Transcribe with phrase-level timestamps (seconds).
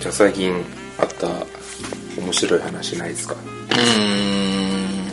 [0.00, 0.52] じゃあ最近
[1.00, 1.26] あった
[2.20, 3.34] 面白い話ないですか？
[3.34, 5.10] うーん。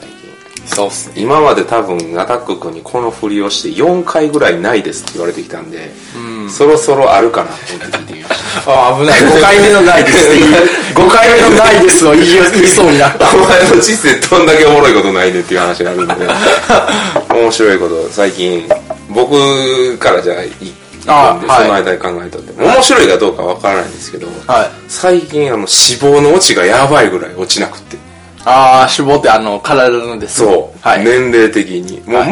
[0.00, 1.14] 最近そうっすね。
[1.16, 5.90] 今まで多分アタック君にこのふりをして4回ぐらいないですって言われてきたんで、
[6.50, 9.20] そろそろあるかなと思って聞いてみましたああ、危ない。
[9.20, 10.52] 5回目のないですって言う。
[11.08, 13.28] 5回目のないですを言い言いそうになった。
[13.30, 16.14] お前の人生どんだけおもろいことないねっていう話になるんで
[17.34, 18.68] 面白いこと最近
[19.10, 20.36] 僕からじゃあ
[21.08, 21.62] いいあはい。
[21.62, 22.62] その間に考えとって。
[22.62, 24.70] 面白いかどうかわからないんですけど、はい。
[24.88, 27.96] 最近あの脂肪の落ちがやばいぐらい落ちなくって。
[28.44, 30.52] ああ、脂肪ってあの、体のですね。
[30.52, 31.04] そう、はい。
[31.04, 32.00] 年齢的に。
[32.06, 32.24] もう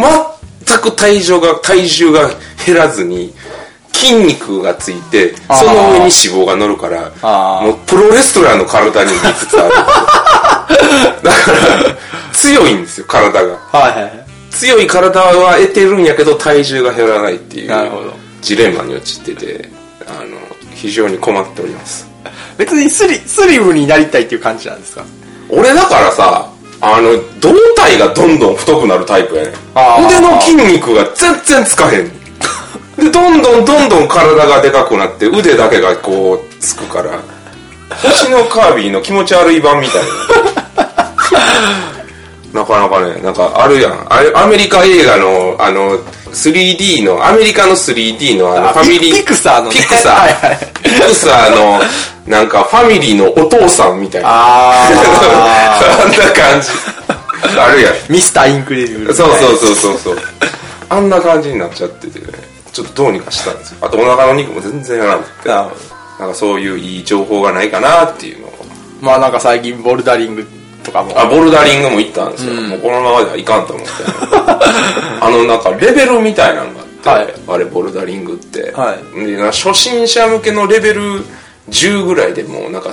[0.66, 2.28] 全く体重が体重が
[2.64, 3.32] 減らずに
[3.92, 7.10] 筋肉がついてその上に脂肪が乗るから
[7.62, 9.70] もうプロレスラーの体に見つつある
[11.22, 11.96] だから
[12.32, 13.56] 強いんですよ体が。
[13.56, 14.26] はいはいはい。
[14.50, 17.68] 強い体は得てるんやけど体重が減らないっていう。
[17.70, 19.68] なるほどジレンマに陥ってて
[20.06, 20.36] あの
[20.74, 22.06] 非常に困っております。
[22.58, 25.04] 別にスリ、スリムになりたいっていう感じなんですか？
[25.48, 29.52] 俺だからさあの胴体がどんどん太くなるタイプやね
[30.06, 32.08] 腕の筋肉が全然つかへん。
[32.96, 37.20] でどんどんどんどん体がでかくなって腕だけがこうつくから
[37.90, 40.08] 星のカービィの気持ち悪い版みたいな
[42.52, 44.12] なかなかねなんかあるやん。
[44.12, 45.98] あれアメリカ映画のあの
[46.32, 49.74] 3D のアメリカの 3D のあのあファミリーピクサーのね。
[49.76, 50.12] ピクサー。
[50.14, 50.58] はいはい。
[50.82, 51.80] ピクサーの
[52.26, 54.28] なんかファミリーのお父さんみたいな。
[54.28, 54.90] ああ
[56.08, 56.68] んな感じ。
[57.58, 57.92] あるやん。
[57.94, 58.12] ー。
[58.12, 59.14] ミスターインクレディブル。
[59.14, 60.18] そうそうそうそうそう。
[60.88, 62.26] あんな感じになっちゃっててね。
[62.72, 63.78] ちょっとどうにかしたんですよ。
[63.80, 65.48] あとお腹の肉も全然やらなくて。
[65.48, 65.62] な
[66.26, 68.52] んかそういういい情報がないかなっていうのを。
[69.00, 70.55] まあなんか最近ボルダリングと
[70.96, 71.20] かも。
[71.20, 73.92] あボルダリングも行ったんですよ、もうこのままではいかんと思って。
[75.20, 76.80] あのなんかレベルみたいなのが
[77.12, 79.36] あって、あれボルダリングって、はい。
[79.52, 81.24] 初心者向けのレベル
[81.70, 82.90] 10ぐらいでもうなんか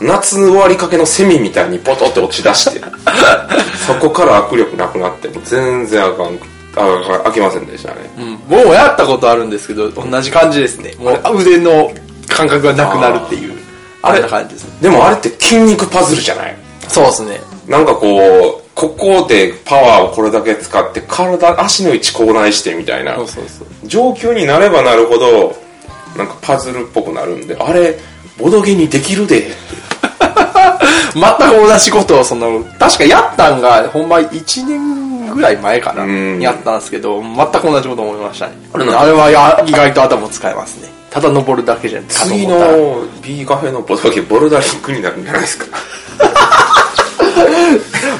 [0.00, 2.80] 夏終わりかけのセミみたいにポトって落ち出して
[3.86, 6.38] そこから握力なくなってもう全然あかん
[6.76, 8.38] ああきませんでしたね、うん。
[8.48, 10.94] 僕もやったことあるんですけど、同じ感じですね。
[10.98, 11.90] もう腕の
[12.28, 13.54] 感覚がなくなるっていう。
[14.02, 14.20] ああれ？
[14.20, 14.64] んな感じです。
[14.64, 14.70] ね。
[14.80, 16.56] でもあれって筋肉パズルじゃない？
[16.90, 17.40] そうですね。
[17.66, 23.88] なんかこうここでパワーをこれだけ使って体足の位置口内してみたいなそうそうそう。
[23.88, 25.56] 上級になればなるほど
[26.16, 27.96] なんかパズルっぽくなるんであれ
[28.38, 29.50] ボドゲにできるで
[31.14, 36.04] 全く同じことを、その、確かやったんが、ほんま1年ぐらい前かな。
[36.04, 38.52] んやったんですけど、全く同じこと思いましたね。
[38.72, 40.88] あれれはや意外と頭使えますね。
[41.10, 42.06] ただ登るだけじゃん。
[42.06, 45.66] 次の B カフェのボドゲボルダリングになるんじゃないですか。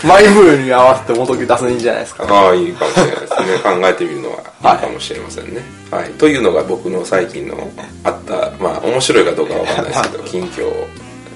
[0.04, 2.24] マイブールに合わせて元木出すんじゃないですか。
[2.28, 3.36] ああいいかもしれないですね。
[3.62, 6.10] 考えてみるのはいいかもしれませんね、はい。
[6.14, 7.70] というのが僕の最近の
[8.04, 10.72] あったまあ面白いかどうかわかんないですけど近況。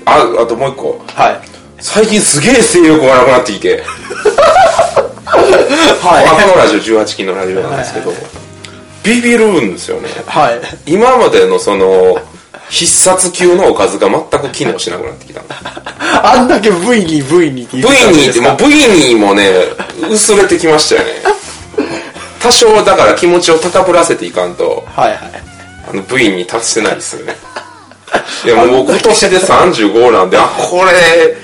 [0.06, 1.04] ああともう一個。
[1.08, 1.40] はい。
[1.78, 3.82] 最近すげえ性欲がなくなってきて
[6.00, 8.12] はこのラジオ18期のラジオなんですけど
[9.04, 10.22] ビビるんですよねい。
[10.26, 10.60] はい。
[10.86, 12.18] 今までのその
[12.70, 15.46] 必殺級のおかずが全く機能しなくなってきたの
[16.22, 19.50] あんだけ V に V にって言 V ってたんにですかもう V にもね
[20.10, 21.12] 薄れてきましたよね
[22.40, 25.18] 多少だから気持ちを高ぶらせていかんとはいはい。
[25.88, 27.36] あの V に達してないですよね
[28.44, 31.36] いやもう今年で35なんであこれ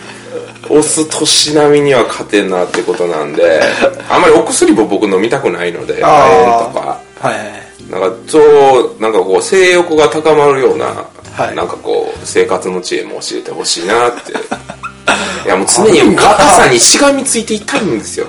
[0.68, 3.60] 押す年並みには勝てんなってことなんで
[4.08, 7.49] あんまりお薬も僕飲みたくないので亜鉛とかはいはい。
[7.90, 11.56] なんかそうなんかこう性欲が高まるような、はい。
[11.56, 14.32] なんかこう生活の知恵も教えてほしいなって。
[15.44, 18.26] いやもう常に若さにしがみついていたいんですよ。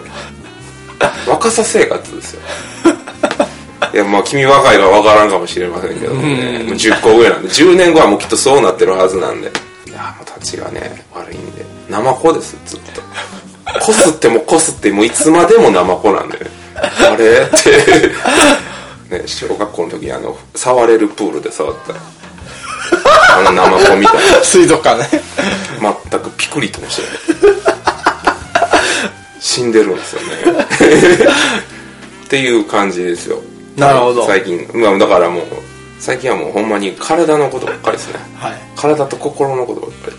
[1.27, 2.41] 若さ生活ですよ。
[3.93, 7.49] いやまあ君若いから分からんかもしれませんけどもね、もう10個上なんで。
[7.49, 9.51] 10年後はもうきっとそうなってるはずなんで。
[9.87, 11.65] いやもう立ちがね悪いんで。
[11.89, 13.01] 生子ですずっと。
[13.79, 16.39] こすってもこすってもいつまでも生子なんで。
[16.39, 18.11] ねあれって
[19.11, 21.93] ね小学校の時あの触れるプールで触った。
[23.37, 24.43] あの生子みたいな。
[24.43, 25.21] 水族館ね。
[26.09, 27.11] 全くピクリともしてない。
[29.39, 30.27] 死んでるんですよね。
[32.25, 33.41] っていう感じですよ。
[33.75, 34.25] なるほど。
[34.27, 34.69] 最近。
[34.73, 35.43] まあだからもう
[35.99, 38.19] 最近はもうほんまに体のことばっかりですね。
[38.37, 38.53] はい。
[38.75, 40.17] 体と心のことばっかり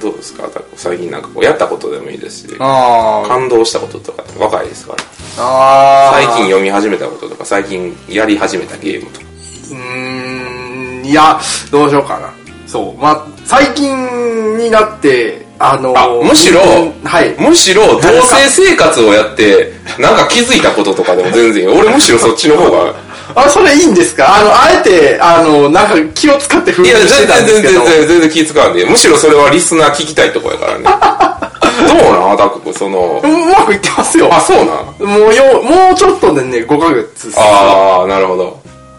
[0.00, 0.48] どうですか？
[0.76, 2.54] 最近なんかこうやったことでもいいですし。
[2.58, 4.98] 感動したこととか若いですから。
[6.12, 9.26] 最近読み始めたこととか最近やり始めたゲームとか
[9.70, 11.38] うーん、いや、
[11.70, 12.32] どうしようかな。
[12.66, 13.00] そう。
[13.00, 16.60] まあ、最近になって、あのあむしろ
[17.04, 17.34] はい。
[17.40, 22.94] むしろ同棲生活をやってなんか気づいたこととかでも全然俺むしろそっちの方が
[23.36, 24.26] あ、それいいんですか？
[24.36, 27.84] あの、あえて、あの、なんか気を使って封いや、印して全然全たんですけど。
[27.84, 28.84] 然全然全然気使わんで。
[28.86, 30.84] むしろそれはリスナー聞きたいとこやからね。
[31.86, 32.32] どうなん？
[32.32, 34.28] アタック君、その、うまくいってますよ。
[34.32, 35.20] あ、そうなん？
[35.20, 37.30] もうよ、もうちょっとでね、5ヶ月。
[37.36, 38.58] ああ、なるほど。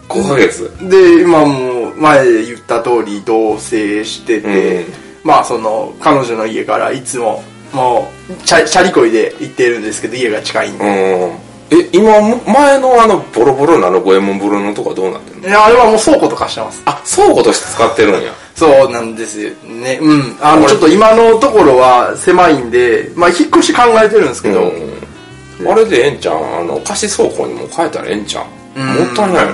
[0.09, 0.71] 5ヶ月？
[0.81, 4.93] で、今もう、前言った通り同棲してて、うん
[5.23, 7.43] まあその、彼女の家からいつも、
[7.73, 10.85] もう、チャチャリこいで行ってるんですけど、家が近いんで。
[10.85, 11.46] うん。
[11.69, 12.13] え、今、
[12.45, 15.47] 前のあの、ボロボロなあの五右衛門風呂のとこはどうなってんの？
[15.49, 16.81] いや、あれはもう倉庫とかしてます。
[16.85, 18.33] あ、倉庫として使ってるんや。
[18.55, 19.99] そうなんですよね。
[20.01, 20.37] うん。
[20.41, 25.67] あの、ちょっと今のところは狭いんで、まあ引っ越し考えてるんですけど、うん。
[25.69, 28.45] あれでええんちゃんあの、貸し倉庫にも変えたらええんちゃん
[28.77, 29.45] うんもったいない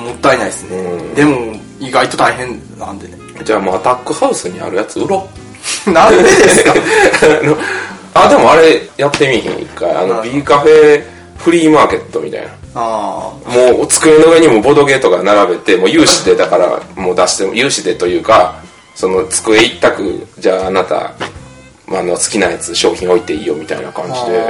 [0.00, 0.76] もったいないですね。
[0.76, 3.14] うんでも、意外と大変なんでね。
[3.44, 5.28] じゃあもうアタックハウスにあるやつ売ろ
[5.86, 5.90] う。
[5.92, 6.74] なんでですか？
[8.16, 9.90] あでもあれやってみひん、一回。
[9.92, 11.02] あの、はい B カフェ
[11.38, 12.48] フリーマーケットみたいな。
[12.76, 18.56] あもう机の上にもボドゲとか並べて、もう有志でだから、もう出しても、有志でというか、
[18.94, 21.12] その机一択、じゃああなた、
[21.86, 24.44] まあ、あの好きなやつ商品置いていいよみたいな感じで。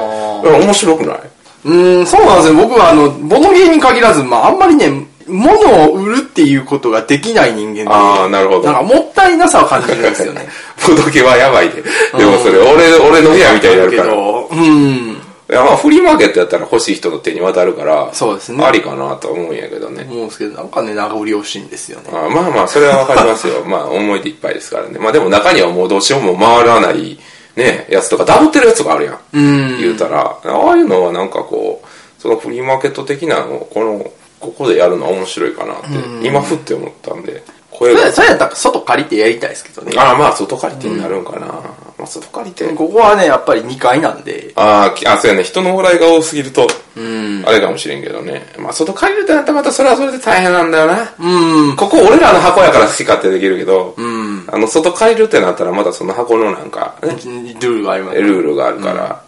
[0.64, 1.20] 面白くない？
[1.66, 2.54] うん、そうなんですよ。
[2.54, 5.54] 僕はあの、ボドゲーに限らず、まああんまりね、物
[5.90, 8.64] を売るっていうことができない人間で、ああ、なるほど。
[8.64, 10.46] なんかもったいなさを感じるんですよね。
[10.86, 11.82] ボドゲはやばいで。
[11.82, 14.12] でもそれ、俺、俺の部屋みたいになるから。
[14.14, 15.16] うん。
[15.52, 20.06] や、まあ、フリーマーケットやったら欲しい人の手に渡るから、そうですねありかなとは思うんやけどね。
[20.08, 22.08] 思うんですけど、なんかね、長売り惜しいんですよね。
[22.12, 23.62] あまあまあ、それはわかりますよ。
[23.66, 24.98] まあ、思い出いっぱいですからね。
[24.98, 27.18] まあでも中にはもうどうしようも回らない、
[27.56, 29.18] ね、やつとか、ダブってるやつがあるやん。
[29.34, 29.80] うん。
[29.80, 39.92] 言うたら、ああいうのはなんかこう、そのフリーマーケット的なのを、この、ここでやるのは面白いかなって、今ふって思ったんで、声がそれ、やったら外借りてやりたいですけどね。
[39.98, 41.60] ああ、まあ、外借りてになるんかな。
[42.04, 42.68] まあ、外借りて。
[42.74, 45.42] ここはね、やっぱり2階なんで、ああ、そうやね。
[45.42, 46.66] 人の往来が多すぎると、
[46.96, 47.42] うん。
[47.46, 48.46] あれかもしれんけどね。
[48.58, 51.14] まあ、外借りるってなったらまたそれはそれで大変なんだよな。
[51.18, 51.76] うん。
[51.76, 54.44] ここ俺らの箱やから好き勝手できるけど、うん。
[54.48, 58.20] あの、外借りるってなったらまたその箱のなんか、ね、ルールがあります。
[58.20, 59.22] ルールがあるから、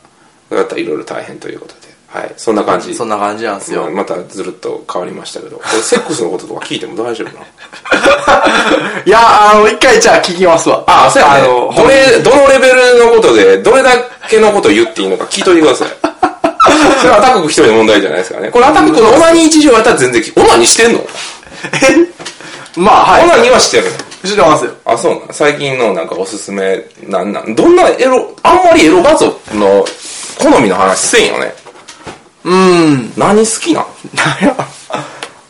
[0.51, 1.76] だったらいろいろ大変ということで。
[2.09, 2.33] はい。
[2.37, 2.95] そんな感じ。
[2.95, 3.83] そんな感じなんですよ。
[3.83, 7.47] まあまたずるっと変わりましたけど、これセックスのこととか聞いても大丈夫なの？
[9.05, 9.19] いや、
[9.53, 10.85] あの、一回じゃあ聞きますわ。
[10.87, 11.35] あ、そうやね。
[11.41, 13.91] あの、どれ、どのレベルのことで、どれだ
[14.29, 15.89] けのことを言っていいのか聞いといてください。
[17.01, 18.51] それはアタック一人の問題じゃないですからね。
[18.51, 21.07] これアタックのオナニー事情やったら全然聞オナニーしてんの、
[22.77, 23.25] まあ、はい。
[23.25, 23.91] オナニーはしてるの
[24.25, 24.71] 知ってますよ。
[24.85, 25.29] あ、そうなん？
[25.31, 29.85] 最近のなんかおすすめ、なんなん、どんなエロ、あんまりエロ画像の
[30.39, 31.55] 好みの話せんよね。
[32.47, 33.13] うん。
[33.17, 33.85] 何好きなん？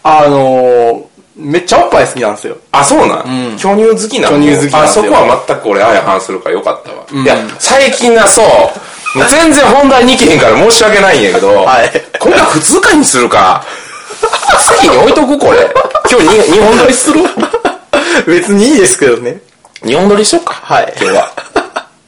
[0.02, 1.04] あのー、
[1.37, 2.56] めっちゃおっぱい好きなんですよ。
[2.72, 7.04] あ、そうなん、巨乳好きなの巨乳好きなんあ、ですよそこは全く俺相反するからよかったわ。
[7.22, 8.46] いや、最近な、そう。
[9.19, 13.64] も う全然本題に行けへんから申し訳ないんやけど、はいこれは普通回にするか。
[14.81, 15.69] 席に置いとくこれ。
[16.10, 17.20] 今日に日本撮りする？
[18.26, 19.38] 別にいいですけどね。
[19.84, 20.54] 日本撮りしよっか。
[20.62, 21.31] はい今日は。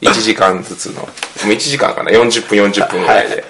[0.03, 1.03] 1時間ずつの。
[1.03, 1.09] も
[1.45, 2.11] う1時間かな。
[2.11, 3.45] 40分40分ぐらいで。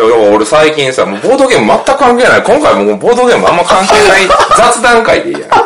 [0.00, 2.42] 俺最近さ、もうボードゲーム全く関係ない。
[2.42, 4.22] 今回もうボードゲームあんま関係ない
[4.56, 5.50] 雑談会でいいやん。
[5.50, 5.56] こ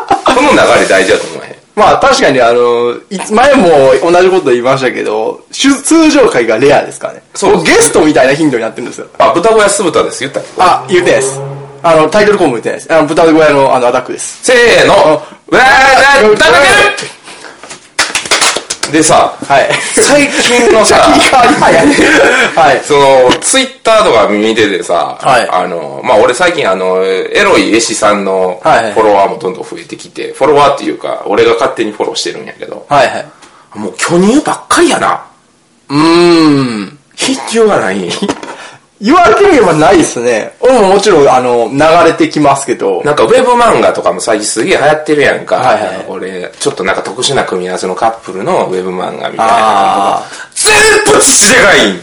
[0.40, 1.56] の流れ大事だと思えへん。
[1.74, 7.22] まあ確かにあの、いつ前も同じこと言いましたけど、しゅ通常回がレアですからね。
[7.34, 9.06] そうもゲストみたいな頻度になってるんですよ。
[9.18, 10.20] あ、豚小屋酢豚です。
[10.20, 10.40] 言った？
[10.40, 11.40] っけあ、言ってないです。
[11.82, 12.92] あの、タイトルコム言ってないです。
[12.92, 14.38] あの、豚小屋のあの、アタックです。
[14.42, 14.94] せーの。
[14.94, 16.58] わー、だ、だ、だ
[18.92, 19.70] でさ、はい。
[19.94, 20.96] 最近のさ。
[22.54, 22.80] はい。
[22.84, 33.26] その、ツイッターとか見ててさ、はいあの、まあ、俺最近あの、エロい絵師さんのフはいはいォロワーもどんどん増えてきて、フォロワーっていうか、俺が勝手にフォローしてるんやけど、はいはい。
[33.74, 35.22] もう巨乳ばっかりやな。
[35.88, 36.98] うーん。
[37.16, 38.12] 必要がないんよ。
[39.02, 40.52] 言われてみればないですね。
[40.60, 41.78] 俺ももちろん、あの、流
[42.08, 43.02] れてきますけど。
[43.04, 45.56] なんかウェブ漫画とかも最近すげえ流行ってるやんか。
[45.56, 50.22] はいはい俺、ちょっとなんか特殊な組み合わせのカップルのウェブ漫画みたいな
[50.54, 50.72] 全
[51.12, 52.00] 部父でかいん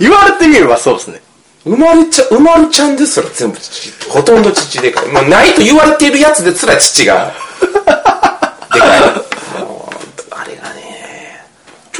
[0.00, 1.20] 言われてみればそうですね。
[1.62, 4.08] 生まれちゃ、生まれちゃんですら全部父。
[4.10, 5.08] ほとんど父でかい。
[5.12, 7.32] もうないと言われているやつですら父が、
[8.74, 9.35] でかい。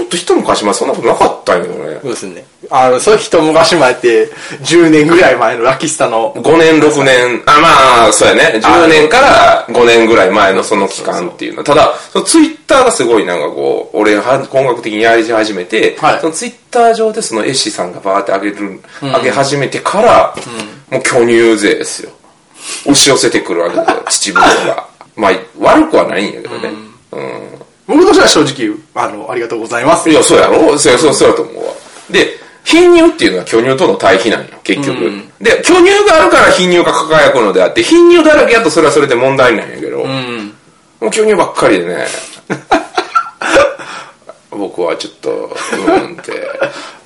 [0.07, 1.99] っと一昔前そんなことなかったんよね。
[2.03, 2.45] そうですね。
[2.71, 4.31] あの、そう一昔前って、
[4.63, 8.61] 10年ぐらい前のラキスタの、5年、6年、あ、まあ、そうやね。
[8.63, 11.65] 10年から5年ぐらい前のその期間っていうの。
[11.65, 20.35] ただ、そのツイッターがすごいなんかこう、俺が本格的にやり始めて、はいそのツイッター上でその絵師さんがバーって上げる、上げ始めてから、
[20.91, 22.11] もう巨乳勢ですよ。
[22.85, 24.87] 押し寄せてくるわけで 秩父が。
[25.15, 26.71] まあ、悪くはないんやけどね。
[27.13, 27.66] うん。
[27.87, 30.11] 僕としては正直、あの、ありがとうございます。
[30.11, 31.73] いや、そうやろそうや、そうそうやと思うわ。
[32.11, 35.07] で、貧乳っていうのは巨乳との対比なんよ、結局。
[35.07, 40.55] うんで、巨乳があるから貧乳が輝くのであって、貧乳だらけやとそれはそれで問題なんやけど、うん。
[41.01, 42.07] もう巨乳ばっかりでね、
[44.51, 46.39] 僕はちょっと、うーんって、の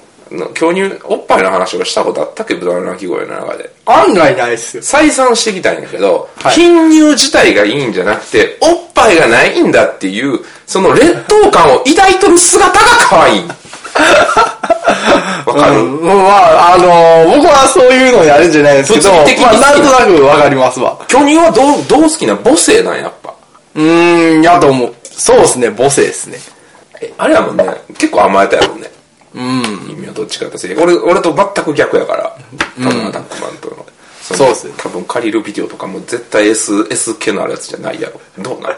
[0.54, 3.68] 巨乳、おっぱいの話をしたことあったっけ豚の鳴き声の中で。
[3.87, 4.82] 案外ないっすよ。
[4.82, 13.44] 再三してきたんやけど、はい貧乳自体がいいんじゃなくて、おっぱいがないんだっていう、その劣等感を抱いとる姿が可愛い。
[15.46, 19.18] わかる、うん、まあ、あのー僕はそういうのやるんじゃないですけど、ま
[19.50, 20.96] あ、なんとなくわかりますわ。
[21.08, 23.34] 巨乳はどう、どう好きな母性なんやっぱ？
[23.75, 24.94] うーん、やと思う。
[25.04, 26.38] そうですね、母性ですね。
[27.00, 27.64] えあれやもんね、
[27.99, 28.90] 結構甘えたやろね。
[29.34, 29.62] うん。
[29.88, 32.37] 君はどっちかって俺、俺と全く逆やから。
[32.82, 33.87] 多分アタックマンとの。
[34.22, 38.20] そのそうっすね多分借りるビデオとかも絶対 S、S 系のあるやつじゃないやろ。
[38.38, 38.76] どうなる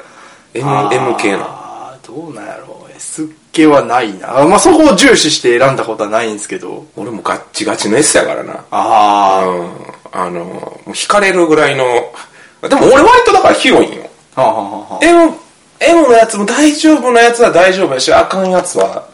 [0.55, 1.45] ?M、M 系の。
[1.45, 2.93] あーどうなんやろう。
[2.97, 4.41] S 系はないな。
[4.41, 6.87] あまあ、そこを重視して選んだことはないんですけど。
[6.97, 8.65] 俺もガッチガチの S やからな。
[8.71, 9.71] あうん。
[10.13, 11.85] あの、もう惹かれるぐらいの。
[12.69, 14.09] でも俺割とだから広いんよ。
[14.37, 14.43] あ。
[14.43, 15.33] はあ、はあはあ、M、
[15.81, 19.07] M のやつも大丈夫なやつは大丈夫やし、あかんやつは、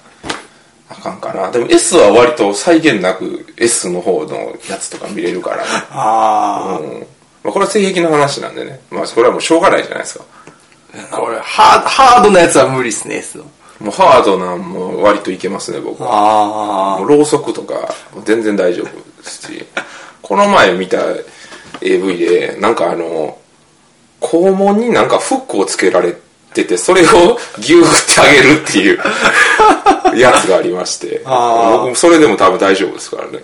[0.90, 1.50] あかんかな。
[1.50, 5.62] でも S は割と際限なく S の方のやつとか見れるからね。
[5.90, 7.06] あうん。
[7.44, 8.80] まあこれは性癖の話なんでね。
[8.90, 10.24] まあこれはもうしょうがないじゃないですか。
[11.12, 11.20] あ。
[11.20, 13.44] 俺、ハード、ハードなやつは無理っすね、S の。
[13.80, 16.96] もうハードなんも割といけますね、僕は。
[16.96, 19.66] あもうろうそくとか全然大丈夫ですし。
[20.22, 20.98] この前見た
[21.80, 23.38] AV で、なんかあの、
[24.20, 26.14] 肛門になんかフックをつけられ
[26.52, 28.98] てて、それをギューってあげるっていう
[30.20, 33.40] やつがありまして、 僕もそれでも多分大丈夫ですからね。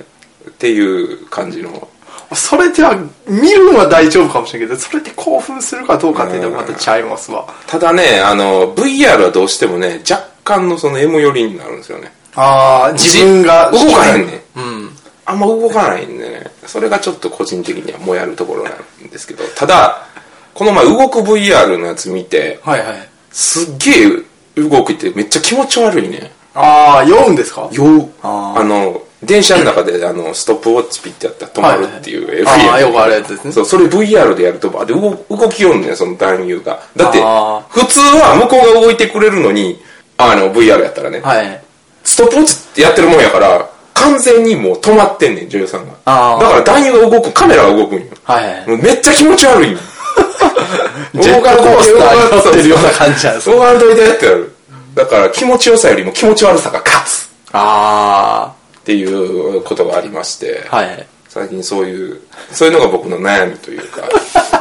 [0.49, 1.89] っていう感じの。
[2.31, 2.35] あ。
[2.35, 7.45] それでは、見るのは大丈夫かもしれんけど、それで興奮するかどうかっていうのはまたちゃいますわ。
[7.67, 12.13] ただね、あの、VR はどうしてもね、若干のその M 寄りになるんですよね。
[12.37, 13.71] ああ、自分が。
[13.71, 14.59] 動かへんねん。
[14.59, 14.91] うん。
[15.27, 20.07] あんま動かないんでね、それがちょっと個人的にはもやるところなんですけど、ただ、
[20.53, 23.09] この前動く VR のやつ見て、はいはい。
[23.33, 26.31] すっげえ動くってめっちゃ気持ち悪いね。
[26.55, 27.69] ああ、読むんですか？
[27.73, 33.53] ようああの、電車の中であの、ストップウォッチピッてやったら止まるっていう AV ああ、よくあるやつですね。
[33.53, 36.81] そう、それ VR でやると、あで動動きよんねん、その男優が。
[36.97, 39.83] だってあ、普通は向こうが動いてくれるのに、
[40.19, 41.61] あの、VR やったらね、はい。
[42.05, 45.95] ストップウォッチってやってるもんやから、完全にもう止まってんねん、女優さんが。
[46.05, 48.05] あーだから男優が動く、カメラが動くんよ。
[48.25, 48.69] はいはい。
[48.69, 49.79] もうめっちゃ気持ち悪いんよ。
[51.15, 54.55] ジェットコースターに乗ってるような感じなんです動かんといてってなる。
[54.95, 61.07] だから気持ちよさよりも気持ち悪さが勝つあっていうことがありまして、あ、はい。
[61.29, 62.21] 最近そういう、
[62.53, 64.03] そういうのが僕の悩みというか、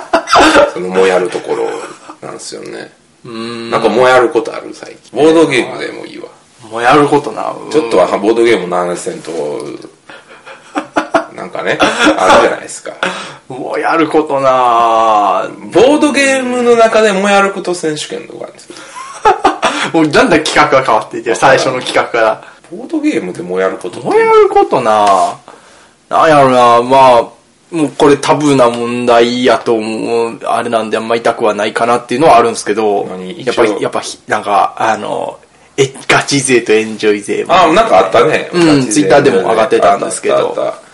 [0.74, 1.70] そのもやるところ
[2.22, 2.92] なんですよね。
[3.24, 5.18] なんかもやることある最近。
[5.18, 6.26] ボードゲームでもいいわ。
[6.70, 7.54] もうやることな。
[7.72, 9.32] ちょっとはボードゲームの話せんと、
[11.36, 11.78] なんかね、
[12.18, 12.94] あるじゃないですか。
[13.48, 18.76] もうやることなボードゲームの中でもやること選手権とかあるんですよ。
[19.92, 22.44] もうだんだん企画が変わっていって、最初の企画から。
[22.72, 24.08] ボードゲームでもやることって。
[24.08, 25.38] もうやることな
[26.10, 27.22] なんやろなまあ、
[27.76, 35.40] もうこれタブーな問題やと思う、あれなんであんま痛くはないかなっていうのはあるんですけど何、やっぱ一応り、やっぱひ、なんか、あの、
[35.76, 37.54] え、ガチ勢とエンジョイ勢も。
[37.54, 38.50] あ、なんかあったね。
[38.54, 40.36] うんツイッターでも上がってたんですけど。
[40.36, 40.94] あったあった。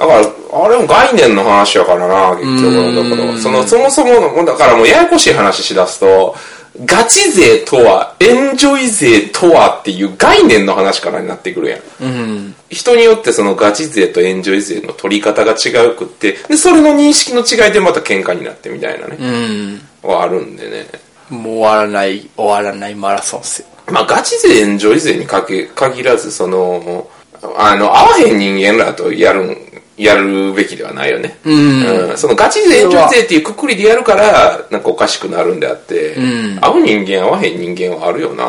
[0.00, 3.10] だから、あれも概念の話やからな、結局。
[3.10, 6.36] だから、その、そもそも、だからもうややこしい話しだすと、
[6.84, 11.80] ガチ勢とは、エンジョイ勢とはっていう概念の話からになってくるやん。
[12.00, 12.54] うん。
[12.68, 20.08] 人によってそのガチ勢とエンジョイ勢の取り方が違うくって、で、それの認識の違いでまた喧嘩になってみたいなね、うん。
[20.08, 20.86] はあるんでね。
[21.28, 23.68] もう終わらない、終わらないマラソンっすよ。
[23.90, 27.10] まあ、ガチ勢、エンジョイ勢にかけ限らず、その、
[27.56, 29.56] あの、合わへん人間らとやるん、
[30.00, 31.38] やるべきではないよね。
[31.44, 38.46] うんうんそのガチ勢、エンジョイ勢っていうくくりでやるから、なんかおかしくなるんであって、ん合う人間、合わへん人間はあるよな。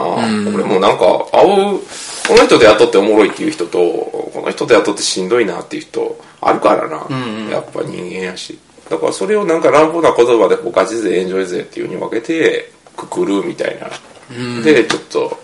[0.53, 1.79] 俺もなんか、合う、
[2.27, 7.05] この人と雇っておもろいっていう人と、この人と雇ってしんどいなっていう人、あるからな。
[7.51, 8.57] やっぱ人間やし。
[8.89, 13.89] だからそれをなんか乱暴な言葉でこうガチ勢、エンジョイ勢っていう風に分けて、くくるみたいな。
[14.63, 15.37] で、ちょっと、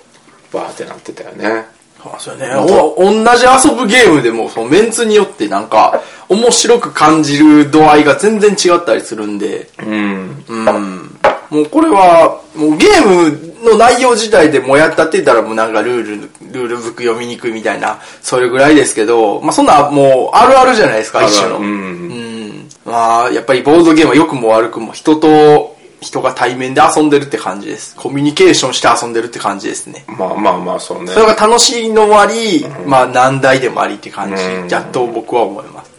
[0.54, 1.77] バーってなってたよね。
[2.20, 2.54] そうね。
[2.56, 10.44] お同じ遊ぶゲームでも、そのメンツによってなんか、面白く感じる度合いが全然違ったりするんで、うん。
[10.48, 11.20] うん。
[11.50, 21.60] もうこれは、もうゲームの内容自体でもうやったって言ったらもうなんかルール、ルールブック読みにくいみたいな、それぐらいですけど、まあそんなもうあるあるじゃないですか、一種の。
[21.60, 21.62] う。
[21.62, 22.70] うんん。
[22.86, 27.96] まあ、やっぱりボードゲームは良くも悪くも人と人が対面で遊んでるって感じです。
[27.96, 30.06] コミュニケーションして遊んでるって感じですね。
[30.08, 31.20] まあまあまあ、そうねそ。
[31.20, 35.98] れが楽しいのもあり、まあ難題でもありって感じ、うんやっと僕は思います。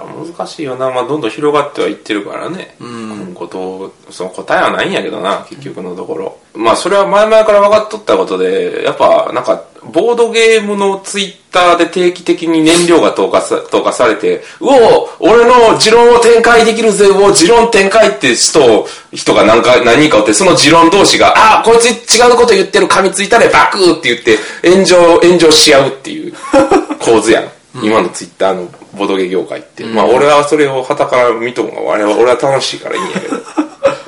[0.00, 0.90] 難しいよな。
[0.90, 2.74] まあ、どんどん広がってはいってるからね。
[2.78, 6.38] 今後どう、その答えはないんやけどな、結局のところ。
[6.54, 26.34] まあ、それは前々から分かっとったことで、やっぱ、なんか、ボードゲームのツイッターで定期的に燃料が投下さ投下されて、うお俺の持論を展開できるぜ、うお持論展開って人、人が何か、何人かおって、その持論同士が、あ、こいつ違うこと言ってる、噛みついたらバクーって言って、炎上、炎上し合うっていう
[27.00, 27.48] 構図やん。
[27.82, 29.84] 今のツイッターのボドゲ業界って。
[29.84, 33.36] まあ俺はそれを旗から見とんが、俺は俺は楽しいからいいんやけど。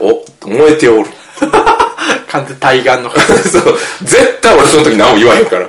[0.45, 1.09] お、燃えておる。
[2.33, 3.11] 完全対岸の。
[3.45, 3.79] そう。
[4.03, 5.67] 絶対俺その時何も言わへんから。
[5.67, 5.69] あ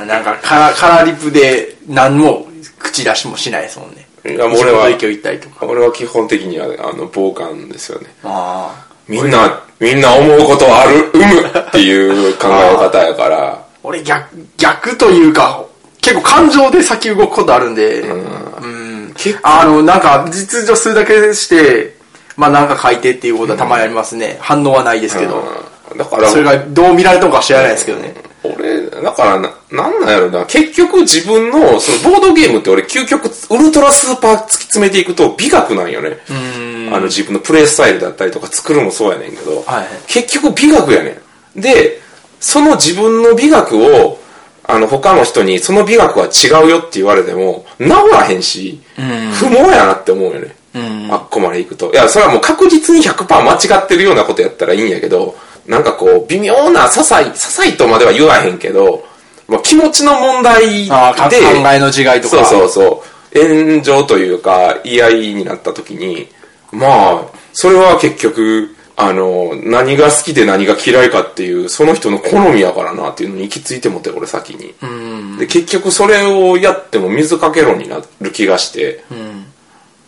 [0.00, 2.46] うん なんか、カラ、カラリプで何も
[2.78, 4.06] 口出しもしないですもんね。
[4.24, 4.88] の、いやもう俺は。
[5.62, 8.06] 俺は基本的には、あの、傍観ですよね。
[8.24, 8.94] ああ。
[9.06, 13.64] みんな、みんな思うことある、生むっていう考え方やから。
[13.82, 14.24] 俺逆、
[14.56, 15.64] 逆というか、
[16.00, 19.14] 結構感情で先動くことあるんで、うん。
[19.42, 21.93] あの、なんか、実情するだけして、
[22.36, 24.38] まあなんか書いてっていうことはたまにありますね。
[24.40, 25.38] 反応はないですけど。
[25.38, 28.14] うんだから、それがどう見られたのか知らないですけどね。
[28.42, 36.18] 俺、だからな、なんなんやろな、結局自分の、そのボードゲームって俺究極、ウルトラスーパー突き詰めていくと美学なんよね。
[36.92, 41.18] あの自分のプレイスタイルだったりとか作るもそうやねんけど、はい結局美学やね
[41.56, 41.60] ん。
[41.60, 42.00] で、
[42.40, 44.18] その自分の美学を、
[44.66, 48.80] あの他の人にその美学は違うよって言われても、治らへんし、
[49.34, 50.54] 不毛やなって思うよね。
[51.10, 51.92] あっこまで行くと。
[51.92, 59.04] いや、それはもう確実に100%間違ってるようなことやったらいいんやけど、なんかこう、微妙な、些細、些細とまでは言わへんけど、
[59.48, 61.36] まあ、気持ちの問題で、ああ、か考
[61.72, 62.36] えの違いとか。
[62.36, 63.04] そうそうそ
[63.34, 63.38] う。
[63.38, 66.28] 炎上というか、言い合いになった時に、
[66.72, 74.74] まあ、それは結局、あの、何が好きで何が嫌いかっていう、その人の好みやからなっていうのに行き着いてもって、俺先に。
[75.38, 79.02] で、結局それをやっても水かけ論になる気がして、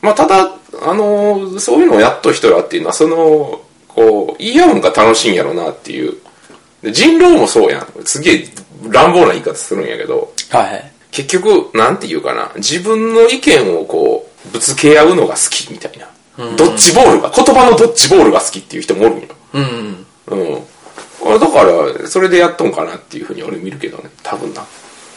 [0.07, 6.15] まあ、ただ、あの、そういうのをやっと人らっていうのは、その、こう、言い合うんが楽しいんやろなっていう。
[6.83, 7.87] で人狼もそうやん。
[8.05, 8.49] すげえ
[8.89, 10.92] 乱暴な言い方するんやけど、はいはい。
[11.11, 16.09] 結局、なんていうかな、自分の意見をこう、ぶつけ合うのが好きみたいな。
[16.57, 19.27] ドッジボールが、言葉のドッジボールが好きっていう人もおるんよ。
[19.55, 20.07] うん。
[20.29, 20.62] うん。
[21.23, 24.64] 俺だから、それでやっとんかなっていうふうに俺見るけどね、多分な。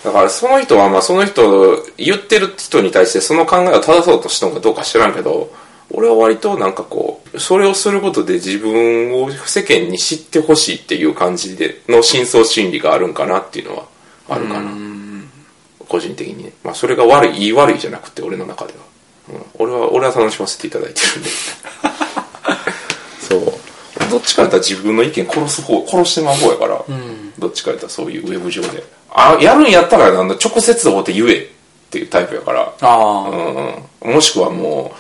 [0.04, 5.52] だからその人は、まあその人、言ってる人に対してその考えを正そうとしたのかどうか知らんけど、
[5.92, 13.86] 俺は割となんかこう、それをすることで自分を世間に知ってほしいっていう感じでの深層心理があるんかなっていうのは
[14.30, 14.72] あるかな。
[15.88, 16.54] 個人的にね。
[16.64, 18.80] まあそれが悪い、言い悪いじゃなくて俺の中では。
[19.30, 21.30] うん、俺は、俺は楽しませていただいてるんで。
[23.28, 24.10] そう。
[24.10, 26.84] どっちかやったら自分の意見殺す方、殺してまう方やから、
[27.38, 28.84] どっちかやったらそういうウェブ上で。
[29.12, 31.48] あ、やるんやったらなんだ直接会うて言えっ
[31.90, 33.30] ていうタイプやから、ああ、
[34.04, 34.94] うん、もしくはも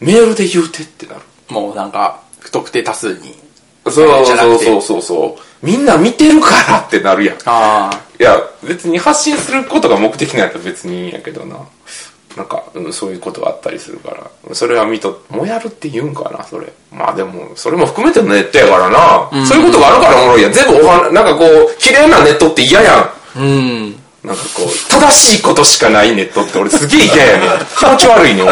[0.00, 1.20] う、メールで言うてってなる。
[1.48, 3.34] もうなんか、不特定多数に。
[3.86, 5.66] そうそうそうそうそう。
[5.66, 7.36] みんな見てるからってなるやん。
[7.46, 8.00] ああ。
[8.18, 11.56] いや、別に発信することが目的なんやったら別にいいんやけどな。
[12.36, 14.54] なんか、うん、そういうことがあったりするから。
[14.54, 16.70] それは見と、もやるって言うんかな、それ。
[16.92, 19.46] まあでも、それも含めてのネットやからな。
[19.46, 20.52] そういうことがあるからおもろいやん。
[20.52, 23.15] 全部おはなんかこう、綺麗なネットって嫌やん。
[23.36, 23.90] うん。
[24.24, 27.50] なんかこう、正しいことしかないネットって俺すげえ嫌やねん。
[27.78, 28.46] 気持ち悪いねん、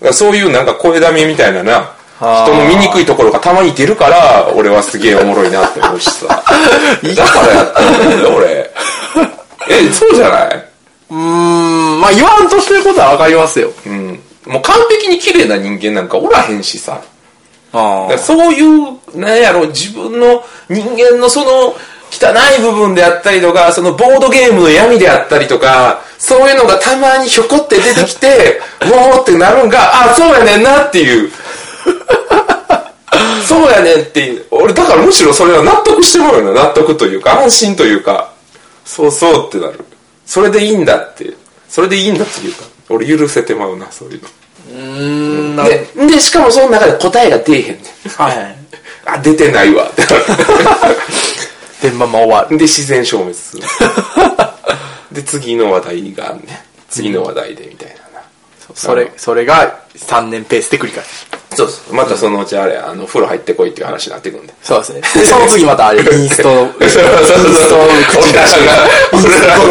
[0.00, 0.12] 俺。
[0.12, 6.26] そういうなんか声だめみたいなな、人の見にくいところがたまに出るから、俺はすげえおもろいなって思うしさ。
[6.28, 8.70] だからやってるんだよ、俺。
[9.70, 10.64] え、そうじゃない？
[11.10, 13.70] うーん、まあ言わんとしてることはわかりますよ。
[13.86, 14.20] うん。
[14.46, 17.00] もう完璧に綺麗な人間なんかおらへんしさ。
[17.74, 21.74] あそういう、なんやろ、自分の人間のその
[22.12, 31.32] 汚い部分であったりとか、そのボードゲームの闇であったりとか、そういうのがたまにひょこって出てきて、 もうってなるんが、あ、そうやねんなっていう。
[33.48, 34.44] そうやねんっていう。
[34.50, 36.64] 俺、だからむしろそれは納得してもらうよな。
[36.64, 38.30] 納得というか、安心というか、
[38.84, 39.80] そうそうってなる。
[40.26, 41.32] それでいいんだって。
[41.68, 44.28] それでいいんだっていうか、俺許せてまうな、そういうの。
[44.70, 48.22] うーん、なで、で、しかもその中で答えが出えへんねん。
[48.22, 48.56] はい。
[49.06, 49.90] あ、出てないわ。
[51.82, 52.56] で、まあまあ終わる。
[52.56, 53.62] で、自然消滅する。
[55.12, 56.46] で、次の話題があんねん。
[56.88, 58.24] 次の話題でみたいなな。
[58.74, 61.26] それ、それが3年ペースで繰り返す。
[61.54, 61.94] そうそう。
[61.94, 64.54] またそのうちあれ、あの、風呂入ってこいっていう話になってくんで。
[64.62, 65.00] そうですね。
[65.14, 67.80] で、その次またあれ、 インスト、インそうそうそうそう。
[67.82, 68.48] 俺らが、
[69.12, 69.62] 俺らが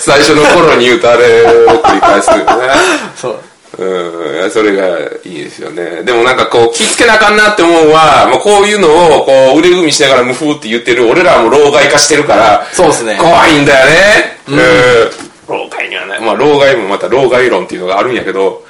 [0.00, 2.44] 最初の頃に言うとあれを繰り返すよね。
[3.20, 3.49] そう。
[3.78, 6.02] うん、それがいいですよね。
[6.02, 13.16] でもなんかこう、気ぃつけなあかんなって思うのは、もうこういうのを、こう、腕組みしながら無風って言ってる、俺らはもう老害化してるから、そうですね。
[13.18, 14.38] 怖いんだよね。
[14.48, 15.56] うん。
[15.56, 16.20] 老害害にはない。
[16.20, 18.64] まあ、老害もまた老害論っていうのがあるんやけど、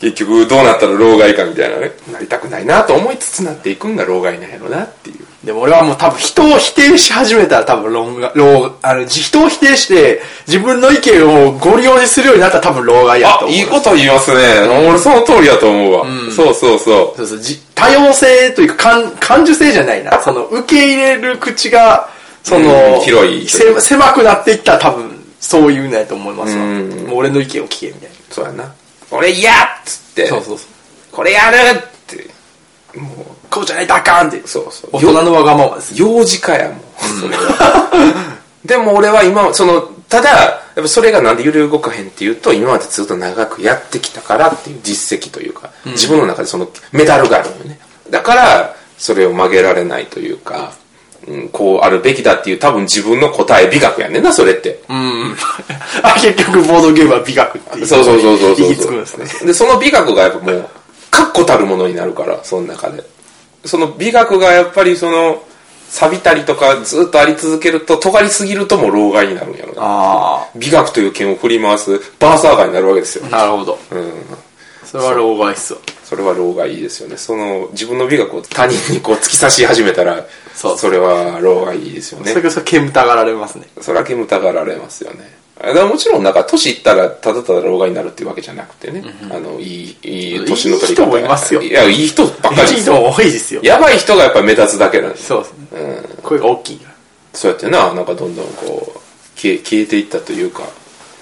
[0.00, 5.25] 結局どうなったら老害かみたいなね、なりたくないなと思いつつなっていくんが老害なんやろなっていう。
[5.46, 13.50] でも俺はもう多分人を否定し始めたら多分老害、老、あの、じ人を否定して自分の意見をご利用にするようになったら多分老害やとあ、思う。
[13.52, 14.38] いいこと言いますね。
[14.88, 16.06] 俺その通りやと思うわ。
[16.34, 20.20] そうそうそそうそう、じ多様性というか、感感受性じゃないな。
[20.20, 22.10] その、受け入れる口が、
[22.42, 26.64] その、うん広いせ狭くなっていったら多分、そういうのやと思いますわ。
[26.64, 28.06] うんもう俺の意見を聞け、みたいな。
[28.08, 28.10] う。
[28.34, 28.74] そうやな。
[29.12, 29.54] 俺嫌っ
[29.84, 30.66] つって、そうそうそう。
[31.12, 31.80] これやる
[32.96, 34.38] もこうじゃないとあかんって。
[34.38, 34.90] う、そうそう。
[34.92, 35.94] 大人のわがままです。
[36.00, 36.80] 幼児化やもん、
[37.20, 38.38] それは。
[38.64, 40.46] でも俺は今、その、ただ、や
[40.80, 47.78] っぱそれがなんで揺れ動かへんっていうと、今までずっと長くやってきたからっていう実績というか、自分の中でそのメダルがあるのよね。
[48.10, 50.72] だから、それを曲げられないというか、
[51.26, 54.80] うん、こうあるべきだっていう多分自分の答え美学やねんな、それって。
[54.88, 55.36] うん。
[56.02, 57.86] あ、結局、ボードゲームは美学っていう。
[57.86, 58.68] そうそうそうそうそう。
[58.68, 59.46] 行き着くんですね。
[59.46, 60.68] で、その美学がやっぱもう、
[61.16, 63.02] 確固たるものになるから、その中で。
[63.64, 65.42] その美学がやっぱりその、
[65.88, 69.80] 錆びたりとかずっとあり続けると、尖りすぎるともう老害になるんやろな。
[69.80, 73.30] あ美学という剣を振り回すバーサーガーになるわけですよあ。。
[73.30, 73.78] なるほど。
[73.92, 74.12] うん。
[74.84, 75.80] それは老害っすわ。
[76.04, 77.16] それは老害いいですよね。
[77.16, 80.24] その、自分の美学を他人にこう突き刺し始めたら、
[80.54, 82.36] そうそれは老害いいですよねそ。
[82.36, 83.66] れこそ煙たがられますね。
[83.80, 85.45] それは煙たがられますよね。
[85.58, 89.02] だからもちろん、なんか、年いったら、ただただ老害になるっていうわけじゃなくてね。
[89.30, 92.76] あの、いい、いい年の取り方いい人もいますよいや、いい人ばっかりですよ。
[92.76, 93.60] いい人も多いですよ。
[93.64, 95.42] やばい人がやっぱり目立つだけなんですよ。
[95.42, 96.18] そうですね。
[96.22, 96.80] 声が大きい。
[97.32, 99.00] そうやってな、なんかどんどんこう、
[99.34, 100.62] 消え、消えていったというか、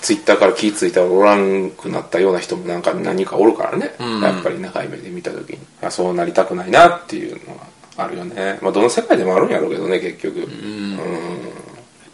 [0.01, 3.95] ツイッターから気ぃついたらおらんくなったような人もなんか何かおるからね。
[4.01, 5.59] やっぱり長い目で見たときに。
[5.81, 7.63] あそうなりたくないなっていうのが
[8.05, 8.59] あるよね。
[8.61, 10.41] まあ、どの世界でもあるんやろうけどね、結局。
[10.41, 10.99] うん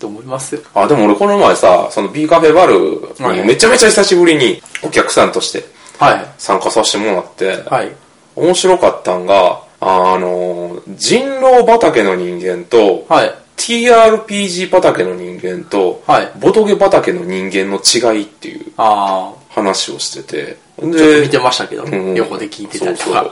[0.00, 0.62] と思いますよ。
[0.74, 5.64] あ、でも俺この前さ、その B カフェバルはいにめちゃめちゃ久しぶりにお客さんとして
[5.98, 6.26] はい。
[6.38, 7.92] 参加させてもらって、はい。
[8.34, 13.34] 面白かったんが、あの、人狼畑の人間と、はい。
[13.56, 20.56] TRPG 畑の人間と、はいボトゲ畑の人間の違いっていうあ話をしてて。
[20.78, 20.80] あ。
[20.80, 23.20] ちょっとで見てましたけど、うん横で聞いてたりとそうか。
[23.20, 23.30] そう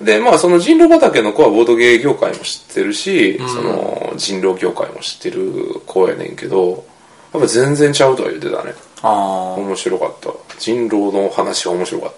[0.00, 6.84] で、まあその人狼畑の子はボードゲー業界も知ってるし、その人狼業界も知ってる子やねんけど、
[7.32, 8.74] やっぱ全然ちゃうとは言ってたね。
[9.02, 10.30] あ面白かった。
[10.58, 12.12] 人狼の話は面白かっ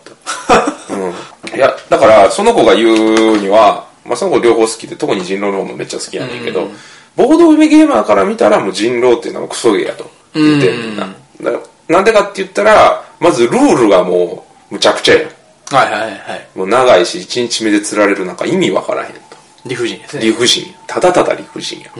[0.49, 0.95] た。
[0.95, 1.57] うん。
[1.57, 6.69] いや、だからその子が言うには、まあその子両方好きで、特に人狼の方もめっちゃ好きやねんけど、
[7.17, 11.15] ボードゲーマーから見たらもう人狼っていうのはクソゲーやと言ってんねんな。
[11.43, 11.59] だ
[11.89, 15.31] なんでかって言ったら、まずルールがもうむちゃくちゃやん。
[15.73, 15.77] あ。
[15.77, 16.49] はいはいはい。
[16.55, 19.21] もう長いし、一日目で釣られるなんか意味わからへんと。
[19.65, 20.25] 理不尽ですね。
[20.25, 20.75] 理不尽。
[20.87, 21.91] ただただ理不尽や。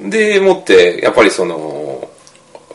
[0.00, 2.08] で、もって、やっぱりその、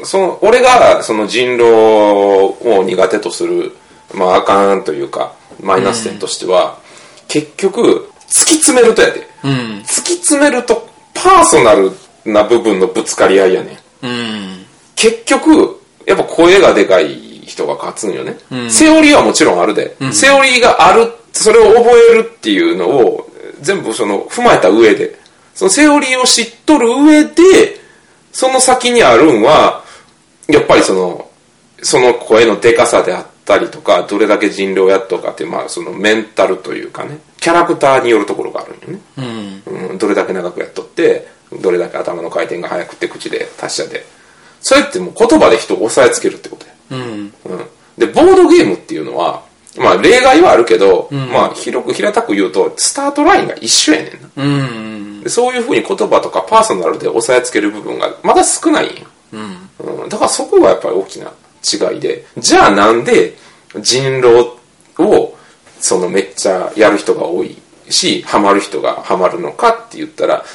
[0.04, 3.76] その、俺がその人狼を苦手とする、
[4.14, 6.80] まああかんというか、マイナス点としては、
[7.28, 9.28] 結局、突き詰めるとやで。
[9.44, 9.52] うん。
[9.86, 11.92] 突き詰めると、パーソナル
[12.26, 14.06] な部分のぶつかり合いやねん。
[14.06, 14.66] うん。
[14.96, 18.38] 結局、やっぱ声がでかい人が勝つんよね。
[18.70, 19.96] セオリーはもちろんあるで。
[20.12, 23.30] セオリーがある、それを覚えるっていうのを、
[23.62, 25.18] 全部その、踏まえた上で、
[25.54, 27.80] そのセオリーを知っとる上で、
[28.32, 29.84] その先にあるんは、
[30.48, 31.30] やっぱりその、
[31.82, 39.02] その声のでかさであったりとか、どれだけ人狼やっとかってまあそのメンタルというかね、キャラクターによるところがあるんよね。
[39.18, 39.90] うん。
[39.92, 41.28] うん、どれだけ長くやっとって、
[41.62, 44.06] どれだけ頭の回転が速くって口で達者で。
[44.62, 46.74] それってもう言葉で人を押さえつけるってことや。
[46.92, 47.00] うん。
[47.00, 47.32] うん。
[47.98, 49.44] で、ボードゲームっていうのは、
[49.78, 54.30] まあ例外はあるけど、まあ広く平たく言うと、スタートラインが一緒やねんな。
[54.38, 55.22] うん。
[55.24, 59.08] でそういうふうに言葉とかパーソナルで押さえつける部分がまだ少ないんよ。
[59.34, 60.04] うん。
[60.04, 61.32] うん、だからそこがやっぱり大きな
[61.92, 63.34] 違いで、じゃあなんで
[63.80, 64.52] 人狼
[65.00, 65.38] を
[65.80, 67.58] そのめっちゃやる人が多い
[67.90, 70.46] し、ハマる人がハマるのかって言ったら、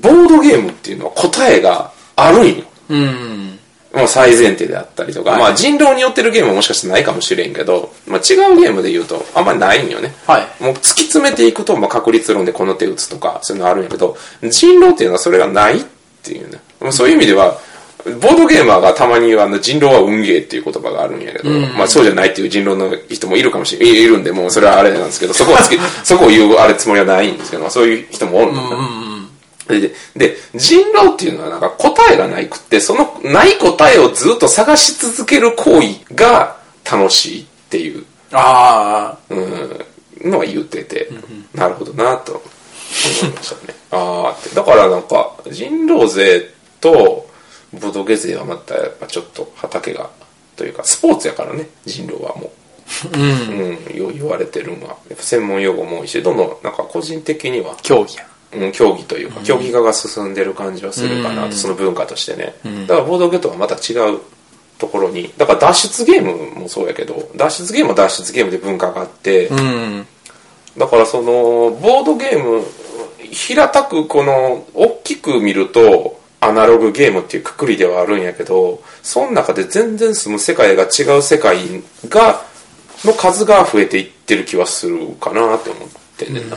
[0.00, 2.64] ボードゲームっていうのは答えがあるんよ。
[2.88, 3.58] うん。
[3.94, 10.14] もう最前提であったりとか、はいまあ人狼によってるゲームはもしかしてないかもしれんけど、まあ違うゲームで言うとあんまりないんよね。
[10.26, 10.62] はい。
[10.62, 15.84] もう突き詰めていくと、まあ、確率論でこの手打つとか、そういうのあるんやけど、人狼っていうのはそれがないっ
[16.22, 16.60] ていうね。
[16.80, 17.58] まあそういう意味では、
[18.04, 29.03] ボードゲーマーがたまにあの人狼は運ゲーっていう言葉があるんやけど、まあそうじゃないっていう人狼の人もいるかもしれいいるんで、もうそれはあれなんですけど、そこはつけ、そこを言うあれつもりはないんですけど、まあそういう人もおるんだな。
[29.68, 36.58] で、で、人狼っていうのはなんか答えがないくって、そのない答えをずっと探し続ける行為が
[36.90, 38.04] 楽しいっていう。
[38.32, 40.30] あうん。
[40.30, 41.08] のは言ってて、
[41.54, 43.74] なるほどなと思いましたね。
[43.90, 44.50] ああって。
[44.50, 46.50] だからなんか、人狼勢
[46.80, 47.28] と
[47.72, 50.10] ボドゲ勢はまたやっぱちょっと畑が
[50.56, 51.68] というかスポーツやからね。
[51.84, 52.50] 人狼はもう。
[53.14, 54.96] うん、よ言われてるのは。
[55.08, 57.76] やっぱ専門用語も多いしどんどんなんか個人的には。
[57.82, 58.26] 競技や。
[58.56, 62.54] うん、競技というか、競技化が進んでる感じはするかなと、その文化としてね、
[62.86, 64.20] だからボードゲームとはまた違う
[64.78, 70.06] ところにだから脱出ゲームもそうやけど脱出ゲームは脱出ゲームで文化があって、うん。
[70.76, 72.64] だからそのボードゲーム
[73.30, 81.56] 平たくこの大きく見るとアナログゲームっていうくくりではあるんやけどその中で全然住む世界が違う世界
[82.08, 82.42] が
[83.04, 86.50] の数が増えていってる気はするかなって思ってんねん。
[86.50, 86.56] な、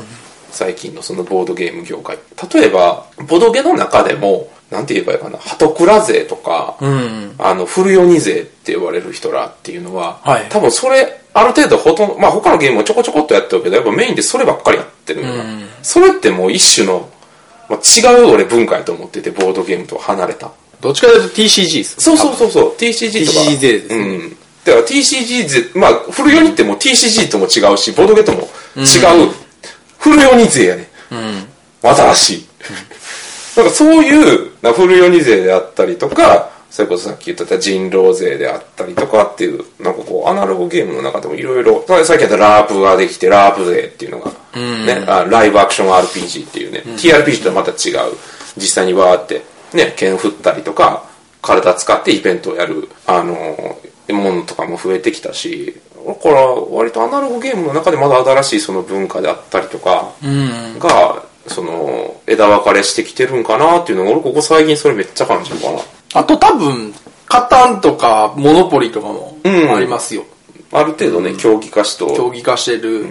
[0.57, 2.17] 最近のそのボードゲーム業界
[2.51, 7.35] 例えばボドゲの中でもなんて言えばいいかな鳩倉勢とか、うん。
[7.37, 17.09] あの、古世に勢って呼ばれる人らっていうのは、はい多分それ、ある程度ほとんど、まあ他のゲームもちょこちょこっとやってるけど、やっぱメインでそればっかりやってるよな、うんそれってもう一種の、
[17.69, 20.51] まあ、違う俺文化やと思ってて、ボードゲームとは離れた。
[20.81, 22.01] どっちかというと TCG です。
[22.01, 23.39] そうそうそうそう、TCG とか。
[23.39, 24.37] TCG 勢ですねうん。
[24.65, 29.31] だから TCG 勢、まあ、古世にっても TCG とも違うし、ボードゲームとも違う、
[29.99, 30.89] 古世に勢やね。
[31.11, 31.47] うん。
[31.95, 32.47] 新しい。
[33.57, 48.15] なんかそういう、な古世に勢であったりとか、それこそさっき言ってた人狼勢であったりとかっていう、なんかこう、アナログゲームの中でもいろいろ、さっき言ったラープができて、ラープ勢っていうのが、ね、あライブアクション RPG っていうね、TRPG とはまた違う、
[48.57, 49.41] 実際にわーって、
[49.73, 51.05] ね、剣振ったりとか、
[51.41, 60.79] 体使ってイベントをやる、あのー、ものとかも増えてきたし、だから割とアナログゲームの中でまだ新しいその文化であったりとか、うん。
[60.79, 65.79] が、その、枝分かれしてきてるんかなっていうのが、俺ここ最近それめっちゃ感じるかな。
[66.13, 66.93] あと多分、
[67.27, 70.23] カタンとか、モノポリとかもうんありますよ。
[70.71, 72.07] ある程度ね、競技化しと。
[72.15, 73.05] 競技化してる。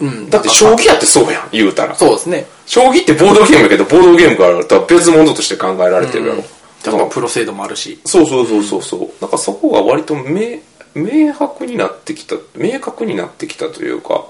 [0.00, 0.28] うん。
[0.30, 1.94] だって将棋やってそうやん、言うたら。
[1.94, 2.46] そうですね。
[2.66, 6.44] 将棋ってボードゲームやけど、ボードゲームから別物として考えられてるやろ。
[6.82, 8.00] だからプロ制度もあるし。
[8.04, 9.10] そうそうそうそうそう。
[9.20, 10.60] なんかそこが割と明、
[10.94, 14.24] 明白になってきた、明確になってきたというか、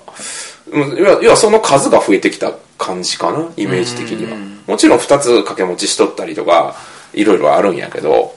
[0.70, 4.36] うんいや、いやその数が増えてきた感じかな、イメージ的には。
[4.66, 6.76] もちろん二つ掛け持ちしとったりとか、
[7.12, 8.34] いろいろあるんやけど、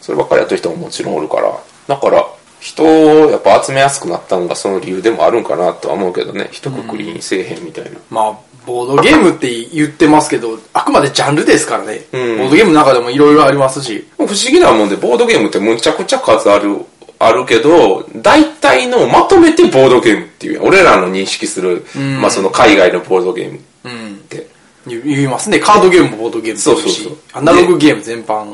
[0.00, 2.26] そればっかりやってる人ももちろんおるから、だから、
[2.60, 7.90] 人をやっぱ集めやすくなったのがその理由でもあるんかなとは思うけどね、一括りにせえへんみたいな。
[8.10, 8.32] まあ、
[8.66, 12.04] ボードゲームって言ってますけど、あくまでジャンルですからね。
[12.12, 14.06] うんボードゲームの中でもいろいろありますし。
[14.16, 16.80] 不思議なもんで、ボードゲームってむちゃくちゃ数ある、
[17.18, 21.86] あるけど、大体のまとめてボードゲームっていう、俺らの認識する、
[22.20, 24.16] まあその海外のボードゲームっうん。
[24.28, 24.46] て。
[24.86, 25.58] 言言いますね。
[25.58, 28.46] カードゲームもボードゲームもそうそうそうアナログゲーム全般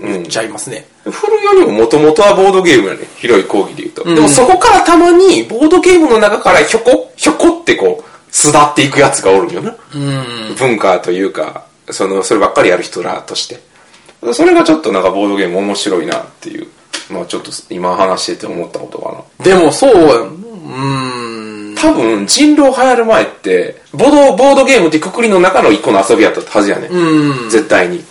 [0.00, 0.86] 言っちゃいますね。
[1.10, 3.08] 古よりももともとはボードゲームやね。
[3.16, 4.04] 広い講義で言うと。
[4.04, 9.74] でもそこからたまに、ボードゲームの中からひょこ、ひょこってこう、巣立っていくやつがおるんよな。
[9.94, 10.54] うん。
[10.56, 13.60] 文化というか、その、そればっかりやる人らとして。
[14.32, 16.66] それがちょっとなんかボードゲーム面白いなっていう。
[17.10, 19.44] まあちょっと今話してて思ったことかな。
[19.44, 20.04] でもそうやん。
[20.04, 21.74] うーん。
[21.76, 26.88] 多分、人狼流行る前って、ボード、ボードゲームってくくりの中の一個の遊びやったはずやね。
[26.90, 27.50] うん。
[27.50, 28.04] 絶対に。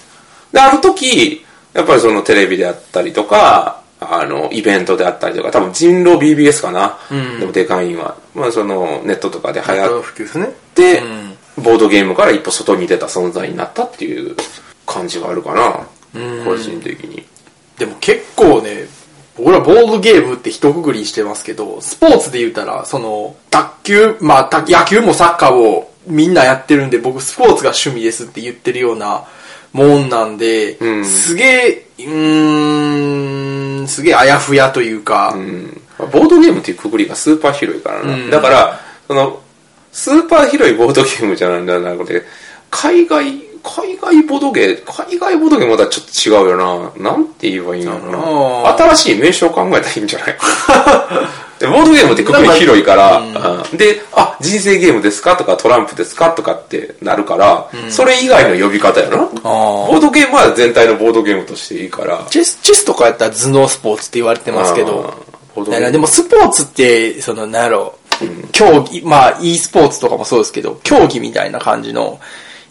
[0.53, 1.45] で、ある時、
[1.77, 6.97] やっぱりそのテレビであったりとか、あの、イベントであったりとか、多分人狼 BBS かな。
[7.39, 8.17] でもデカインは。
[8.33, 10.49] まあその、ネットとかで流行っ普及ですね。
[10.73, 14.35] て、んボードゲームから一歩外に出た存在になったっていう
[14.87, 15.87] 感じがあるかな。
[16.43, 17.23] 個人的に。
[17.77, 18.87] でも結構ね、
[19.35, 29.25] 僕らボードゲームって一括りにしてますけど、スポーツで言うたら、その、卓球、まあ、た野球もサッカーをみんなやってるんで、僕スポーツが趣味ですって言ってるような
[29.73, 31.05] もんなんで、うん。
[31.05, 35.81] すげえ、うーん、すげえあやふやというか、うん。
[35.97, 38.13] ボードゲームっていうくくりがスーパー広いからな。
[38.13, 38.29] うん。
[38.29, 39.39] だから、その、
[39.91, 42.23] スーパー広いボードゲームじゃないんだなくて、
[42.69, 43.25] 海外、
[43.63, 47.11] 海外ボードゲー、海外ボードゲームまたちょっと違うよな。
[47.11, 48.11] なんて言えばいいんだろう
[48.63, 48.69] な。
[48.69, 50.27] あ新しい名称を考えたらいいんじゃない？
[50.27, 50.37] で
[51.61, 55.35] ボードゲームってくくり広いから、うんで、あ、人生ゲームですか？
[55.35, 56.29] とかトランプですか？
[56.31, 59.17] とかってなるから、それ以外の呼び方やな。
[59.17, 62.25] ボードゲームは全体のボードゲームとしていいから。
[62.29, 65.13] チェス、チェスとかやったら頭脳スポーツって言われてますけど、
[65.55, 67.97] でもスポーツって、その、なんやろ、
[68.51, 72.19] 競技、まあ、e スポーツとかもそうですけど、競技みたいな感じの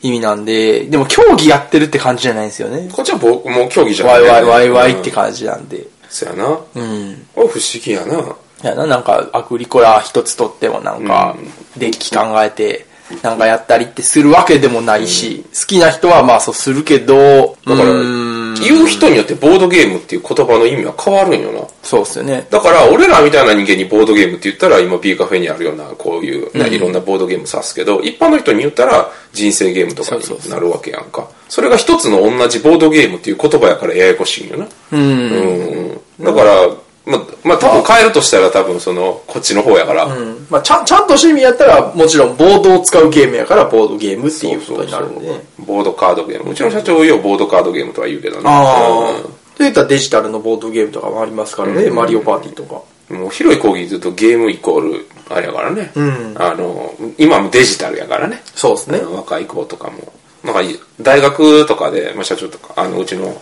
[0.02, 2.88] 意味なんで、でも競技やってるって感じじゃないんですよね。
[2.92, 5.86] こっちは僕もう競技じゃない、ワイワイワイワイってうん感じなんで。
[6.08, 6.58] そやな。
[6.74, 7.26] うん。
[7.34, 8.36] お不思議やな。
[8.62, 11.36] いやな、なんか、アグリコラ一つとってもなんか、
[11.76, 12.86] デッキ考えて、
[13.22, 21.60] なんかやったりってするわけでもないし、好きな人はまあそうするけど、だから、うん言う人によってボードゲームっていう言葉の意味は変わるんよな。
[21.82, 22.46] そうっすよね。
[22.50, 31.28] だから、俺らみたいな人間にボードゲームって言ったら、今 B カフェにあるような、こういう、ねいろんなボードゲーム指すけど、一般の人に言ったら、人生ゲームとかになるわけやんか。
[31.48, 34.68] それが一つの同じボードゲームっていう言葉やからややこしいんよな。
[34.92, 35.00] うん。
[35.00, 36.24] うん。
[36.24, 36.68] だから、
[37.06, 40.04] まあ、まあ多分変えるとしたら多分その、こっちの方やから。
[40.04, 46.50] うんまあ、ちゃんちゃんとした意味やったらもちろんボードを使うゲームやからボードゲームっていうことになるんでねボードカードゲーム。
[46.50, 48.42] うちの社長ようボードカードゲームとは言うけどね。
[48.44, 55.92] ああといったらデジタルのボードゲームとかもありますからね、マリオパーティーとかうんもう広い講義で言うとゲームイコール、あれやからね。
[56.34, 58.42] あの、今もデジタルやからね。
[58.54, 60.12] そうですね若い子とかも。
[60.46, 63.36] なんかい大学とかで、まあ、社長とか、あの、うちの、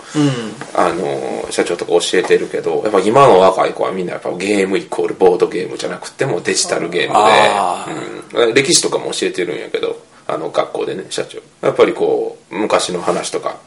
[0.74, 7.86] あの、社長とか教えてるけど、やっぱ今の若い子はみんなやっぱゲームイコールボードゲームじゃなくてもデジタルゲーあ
[8.32, 11.38] ムで、うん、歴史とかも教えてるんやけど、あの、学校でね、社長。
[11.60, 13.58] やっぱりこう、昔の話とか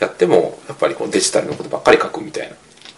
[0.00, 2.52] やっても、やっぱりこうデジタルのことばっかり書くみたい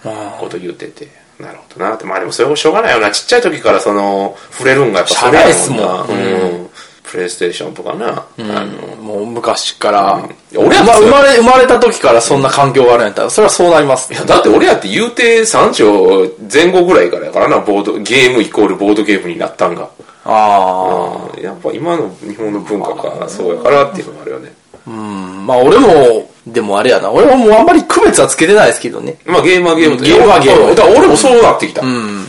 [0.05, 2.05] なこと言ってて、なるほどなって。
[2.07, 3.11] まあでもそれもしょうがないよな。
[3.11, 6.71] ちっちゃい時からその、触れるんがやっぱそれやしゃあなんうん。
[7.13, 8.25] プレイステーションとかな。
[8.39, 10.67] あの、もう昔から、うん。
[10.67, 14.11] 俺やったらま生まれ生まれた時からそんな環境があるんやったらそれはそうなります。
[14.15, 19.91] いや、だって俺やって言うて3兆前後ぐらいからやからな、ボード、ゲームイコールボードゲームになったんが。
[20.25, 21.43] ああうん。
[21.43, 24.55] やっぱ今の日本の文化がそうやからっていうのもあるよね。
[24.87, 25.47] うん。
[25.47, 27.11] まあ俺もでもあれやな。
[27.11, 29.19] 俺はもうあんまり区別はつけてないですけどね。
[29.27, 30.75] まあゲームはゲームとゲームはゲーム。
[30.75, 31.83] だから俺もそうなってきた。
[31.83, 32.27] うん。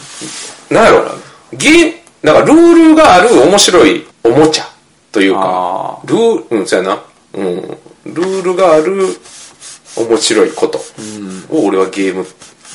[0.70, 1.06] なんやろ
[1.54, 4.73] ゲーなんかルールがある面白いおもちゃ
[5.14, 7.04] というあか、ルール、うん、そうやな。
[7.36, 7.78] うん。
[8.14, 9.08] ルールがある
[9.96, 10.80] 面白いこと
[11.50, 12.26] を俺はゲームっ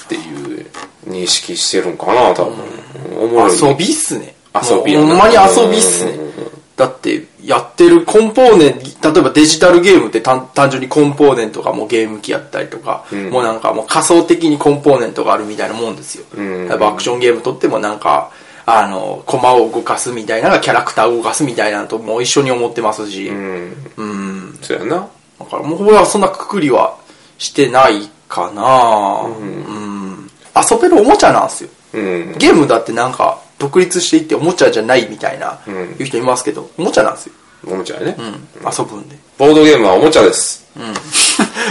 [0.09, 0.67] ていう
[1.05, 2.55] 認識してるんかな、多分。
[3.21, 3.59] おもろい。
[3.61, 4.37] 遊びっすね。
[4.55, 6.29] 遊びほんまに遊びっすね。
[6.77, 16.69] だってやってるコンポーネント例えばデジタルゲームって単単純にコンポーネントがもうゲーム機やったりとか、もうなんかもう仮想的にコンポーネントがあるみたいなもんですよ、ん。
[16.69, 18.31] やっぱアクションゲームとってもなんか
[18.71, 23.93] あのコマを動かすみたいなのがキャラクターを動かすみたいなのともう一緒に思ってますし、うん。
[23.97, 24.59] うん。
[24.61, 25.09] そうやな。
[25.39, 26.99] だからもう俺はそんなくくりは
[27.39, 29.23] してないかな。
[29.27, 31.71] うん、遊べるおもちゃなんですよ。
[31.95, 32.35] うん。
[32.37, 35.71] ゲームだってなんか独立していっておもちゃじゃないみたいな、ん。
[35.99, 37.33] いう人いますけどおもちゃなんですよ、
[37.67, 38.17] おもちゃやね。
[38.19, 38.25] うん、
[38.71, 40.67] 遊ぶんでボードゲームはおもちゃです。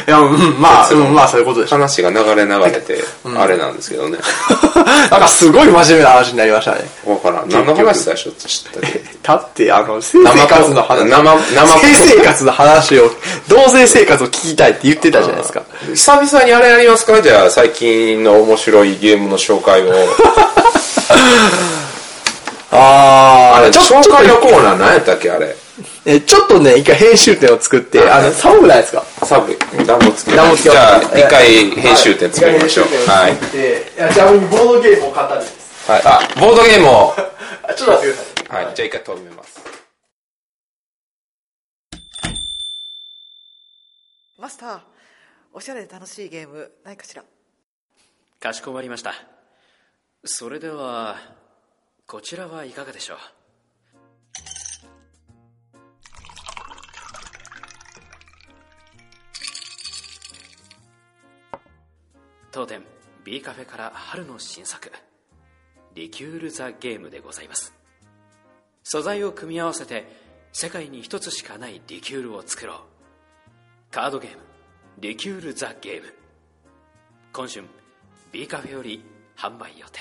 [0.07, 1.75] いや、うん、まあ、うん、まあそういうことでしょ。
[1.75, 3.03] 話が流れ流れて、
[3.35, 4.17] あれなんですけどね。
[5.11, 6.89] なんかすごい真面目な話になりましたね。
[7.05, 7.49] わからん。
[7.49, 11.05] 何の話最初知ったっけだってあの性生活の話。
[11.09, 13.11] 生生性生活の話を
[13.47, 15.61] 同性生活を聞きたいって言ってたじゃないですか。
[15.93, 17.21] 久々にあれやりますか？
[17.21, 19.93] じゃあ、最近の面白いゲームの紹介を。
[22.71, 25.31] あれ、あ紹介のコーナー何やったっけ？
[25.31, 25.55] あれ。
[26.05, 29.03] えちょっとね一回編集点を作ってあの寒くないですか？
[29.25, 32.85] サブ、暖房つけ暖房つけじゃあ、一回編集点作りましょう。
[33.07, 33.33] はい。
[33.33, 36.01] いやちなみにボードゲームを語るですはい。
[36.05, 37.13] あ、ボードゲームを。
[37.69, 38.75] あちょっと待ってくださいはい。
[38.75, 39.59] じゃあ一回止めます。
[44.39, 44.79] マスター
[45.53, 47.23] おしゃれで楽しいゲームないかしら？
[48.39, 49.13] かしこまりました
[50.23, 51.17] それでは
[52.05, 53.17] こちらはいかがでしょう？
[62.57, 62.81] 当店
[63.23, 64.91] B カフェから春の新作。
[65.93, 67.71] リキュール・ザ・ゲームでございます。
[68.83, 70.07] 素材を組み合わせて
[70.53, 72.77] 世界に一つしかないリキュールを作ろう。
[73.91, 74.37] カードゲーム
[74.97, 76.11] リキュール・ザ・ゲーム。
[77.31, 77.63] 今春
[78.31, 79.03] B カフェより
[79.37, 79.99] 販売予定。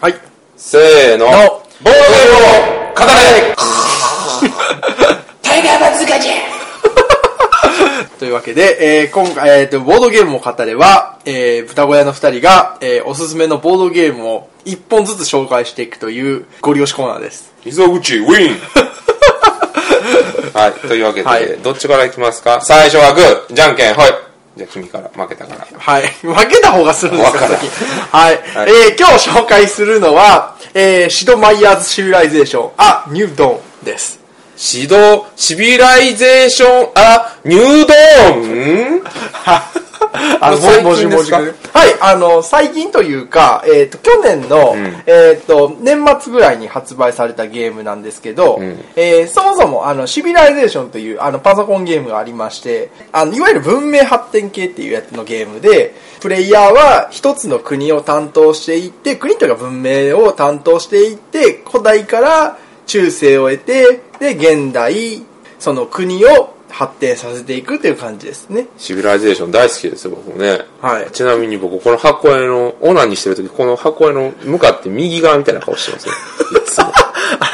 [0.00, 0.14] はい。
[0.56, 1.26] せーの。
[1.26, 1.36] ボー
[1.82, 1.94] ドゲー
[2.28, 2.34] ム
[2.92, 3.56] を語れ
[8.20, 17.50] というわけで、えー今回、えーと、ボードゲームを語れは、えー、豚小屋の二人が、えーおすすめのボードゲームを一本ずつ紹介していくというごり押しコーナーです。
[17.64, 18.58] 溝口ウィン
[20.52, 20.72] はい。
[20.86, 22.60] というわけで、はいどっちからいきますか？
[22.60, 24.10] 最初はグー、じゃんけん、はい。
[24.54, 25.66] じゃあ君から、負けたから。
[25.78, 26.02] はい。
[26.20, 27.66] 負けた方がするんですか、先。
[28.10, 28.34] はい。
[28.54, 34.19] はいえー今日紹介するのは、えー Sid Meier's Civilization、A New Dawn です。
[34.60, 39.02] シド、シビライゼーション、 A New Dawn？
[40.40, 41.38] あの、これ最もじ近ですか？
[41.38, 44.74] もはい、あの、最近というか、えっ、と、去年の、
[45.06, 48.58] えっ、と、年末ぐらいに発売されたゲームなんですけど、
[48.96, 62.58] えーそもそも、あの、シビライゼーションという、あの、パソコンゲームがありまして、あの、いわゆる文明発展系っていうやつのゲームで、プレイヤーは一つの国を担当していって、国というか文明を担当していって、古代から
[62.90, 65.22] 中世を経て、で、現代、
[65.60, 68.66] その国を発展させていくという感じですね。
[68.78, 70.62] シビライゼーション大好きですよ、僕もね。
[70.80, 76.14] はいちなみに僕、この箱絵の、オナニーしてるとき、この箱絵の向かって右側みたいな顔してますよ。
[76.60, 76.89] いつも。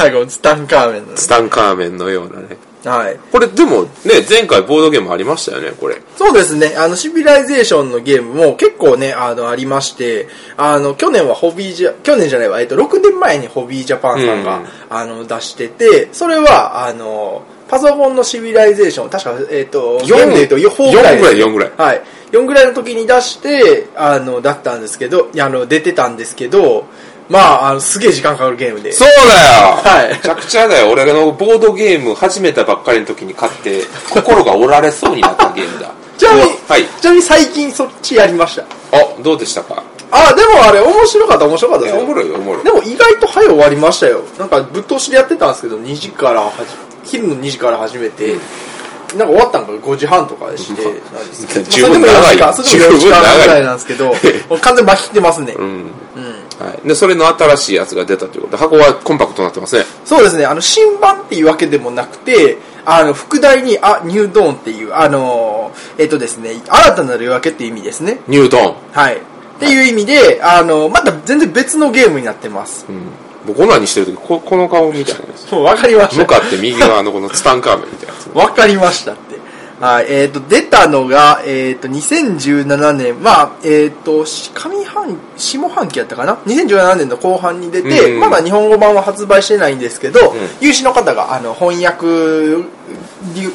[0.06, 2.56] あ最後のツタンカーメンのねツタンカーメンのようなね。
[2.84, 3.18] はい。
[3.32, 3.88] これでもね、
[4.28, 6.00] 前回ボードゲームありましたよね、これ。
[6.16, 6.74] そうですね。
[6.76, 22.02] あの、シビライゼーションのゲームも結構ね、あの、ありまして、あの、去年はホビージャ、去年じゃないわ、えっと、6年前にホビージャパンさんが、うんあの、出してて、それは、あの、パソコンのシビライゼーション、確か、えっームで言うと4ぐらいですね、4ぐらい4ぐはい。
[22.30, 26.86] 4ぐらいの時に出して、あの、だったんですけど、あの、出てたんですけど、
[27.28, 28.92] まあ、あの、すげえ時間かかるゲームで。
[28.92, 29.20] そうだよ
[29.82, 30.90] はいめちゃくちゃだよ。
[30.90, 35.90] 俺のボードゲーム始めたばっかりの時に買って、心が折られそうになったゲームだ。
[36.16, 36.84] ちなみに、はい。
[37.00, 38.62] ちなみに最近そっちやりました？
[38.62, 38.66] あ、
[39.22, 39.82] どうでしたか？
[40.12, 42.14] あ、でもあれ、面白かった、面白かったですよおも。
[42.14, 42.70] ろいよ、おもろいで。
[42.70, 44.22] も意外と早終わりましたよ。
[44.38, 46.52] なんかぶっ通しでやってたんですけど、2時からは
[47.04, 48.36] じ、昼の2時から始めて、
[49.16, 50.82] なんか終わったのが5時半とかでして、
[51.70, 54.14] 十分長いまあそれでも4時間それでも4時間ぐらいなんですけど、
[54.62, 55.54] 完全に巻き切ってますね。
[55.58, 55.64] うん。
[55.64, 55.68] う
[56.20, 56.25] ん。
[56.58, 56.88] はい。
[56.88, 59.84] で、それの新しいやつが出たということで、箱はコンパクトになってますね。
[60.04, 68.20] そうですね、あの、新版っていうわけでもなくて、あの、副題に、あ、ニュードーンっていう、あの、えっとですね、新たなる夜明けっていう意味ですね。
[68.28, 68.76] ニュートン。
[68.92, 69.16] はい。
[69.16, 69.20] っ
[69.58, 72.86] ていう意味で、あの、また全然別のゲームになってます。
[72.88, 73.10] うん。
[73.46, 75.50] 僕、オナニーしてる時こ、この顔みたいなんです。
[75.54, 76.16] もうわかりました。
[76.16, 78.36] 向かって右側のこのツタンカーメンみたいなやつ。
[78.36, 79.14] わかりました。
[79.80, 88.20] はい、えっ、と、出たのが、えっ、と、2017年、まあ、えっ、と、し上半、下半期やったかな ?2017 年の後半に出て、うん。
[88.20, 90.36] まだ日本語版は発売してないんですけど、ん。
[90.60, 92.64] 有志の方が、あの、翻訳、リ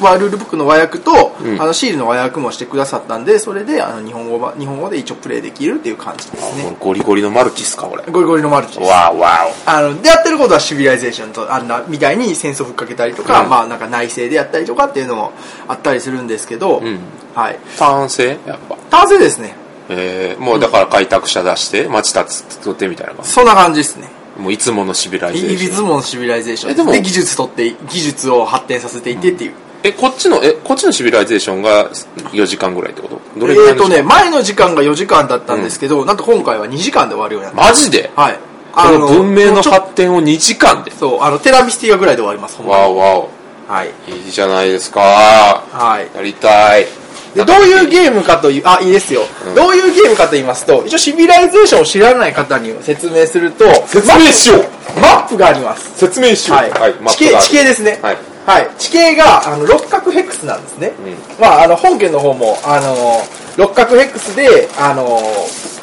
[0.00, 6.76] ワルールブックの和訳と、うんあの、シールの和訳もしてくださったんで、それで、あの、日本語版、日本語で一応プレイできるっていう感じですね。
[6.78, 8.04] ゴリゴリのマルチっすか、これ。
[8.10, 8.90] ゴリゴリのマルチです。
[8.90, 15.32] わーわあの、でやってることはシビライゼーションと、あんな、みたいに戦争ふっかけたりとか、うんまあなんか内政でやったりとかっていうのも
[15.68, 16.98] あったりするんですけど、うん
[17.34, 17.58] はい。
[17.76, 17.78] お。
[17.78, 18.38] 単性？
[18.46, 18.76] やっぱ。
[18.90, 19.54] 単性ですね。
[19.88, 24.08] えー、もうだから開拓者出して、町立つ取ってみたいな感そんな感じですね。
[24.36, 24.42] じ。
[24.42, 25.68] もういつものシビライゼーイション。
[25.68, 29.52] ビズモンシビライゼーションえでもで技術取って、技術を発展させていってっていう。
[29.84, 33.20] え、こっちの、え、こっちのシビライゼーションが4時間ぐらいってこと？
[33.40, 37.70] どれぐらいえっとね、前の時間が4時間だったんですけど、なんと今回は2時間で終わるようになった。
[37.70, 38.10] マジで？
[38.14, 38.38] はい。
[38.72, 40.84] この文明の発展を2時間？
[40.84, 40.92] で。
[40.92, 43.28] そう、あの、テラミスティアぐらいで終わります、わおわお。
[43.68, 43.90] はい。
[44.08, 45.00] いいじゃないですか。
[45.00, 46.16] はい。
[46.16, 46.86] やりたい。
[47.34, 55.96] でどういうゲームかという、あ、いいですよ、うんどういうゲームかと言いますと、一応シビライゼーションを知らない方に説明すると、説明しようマップがあります。
[55.96, 56.58] 説明しよう。
[56.58, 56.94] はい。
[57.00, 57.98] マッ地形、地形ですね。
[58.02, 58.18] はい。
[58.44, 58.70] はい。
[58.76, 60.92] 地形が、あの、六角ヘックスなんですね。
[61.38, 63.22] うまあ、あの、本件の方も、あの、
[63.56, 65.20] 六角ヘックスで、あの、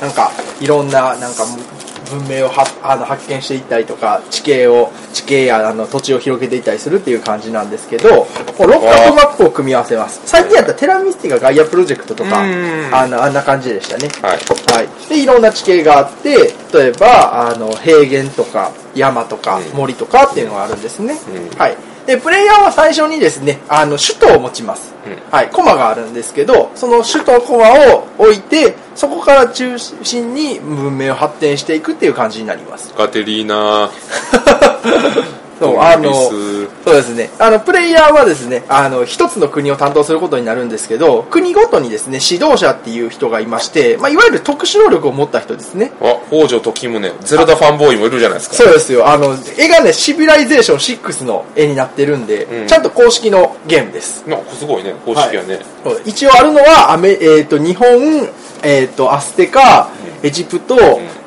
[0.02, 1.46] なんか、いろんな、なんか、
[2.10, 10.22] 文明をはあの発見していったりとか、地形を、地形やあの土地を広げていったりするっていう感じなんですけど、こう六角マップを組み合わせます。
[10.26, 14.10] 最近やったらテラミスティがガイアプロジェクトとか、うんあの、あんな感じでしたね。
[14.22, 14.40] はい。
[14.74, 15.10] はい。
[15.10, 21.18] で、いろんな地形があって、例えば、あの、平原とか、山とか、うん森とかっていうのがあるんですね。
[21.52, 21.78] うんはい。
[22.10, 24.96] で、プレイヤーは最初にですね、あの、首都を持ちます。
[25.06, 25.50] うんはい。
[25.52, 32.96] コマがあるんですけど、その首都コマを置いて、そこから中心に文明を発展していくっていう感じになります。
[32.96, 33.92] カテリーナ
[35.62, 36.12] そう、あの、
[36.90, 37.30] そうですね。
[37.38, 45.92] あの、プレイヤーはですね、あの、一つの国を担当することになるんですけど、国ごとにですね、指導者っていう人がいまして、まあ、いわゆる特殊能力を持った人ですね。
[46.02, 47.14] あ、北条時宗。
[47.22, 48.56] ゼルダファンボーイもいるじゃないですか。
[48.56, 49.08] そうですよ。
[49.08, 54.28] あの、絵がね、シビライゼーション6の絵になってるんで、うんちゃんと公式のゲームです。
[54.28, 55.60] なんかすごいね、公式はね。
[55.84, 58.30] そう一応あるのは、アメ、えっ、と、日本、
[58.64, 59.90] えっ、と、アステカ、
[60.22, 60.76] エジプト、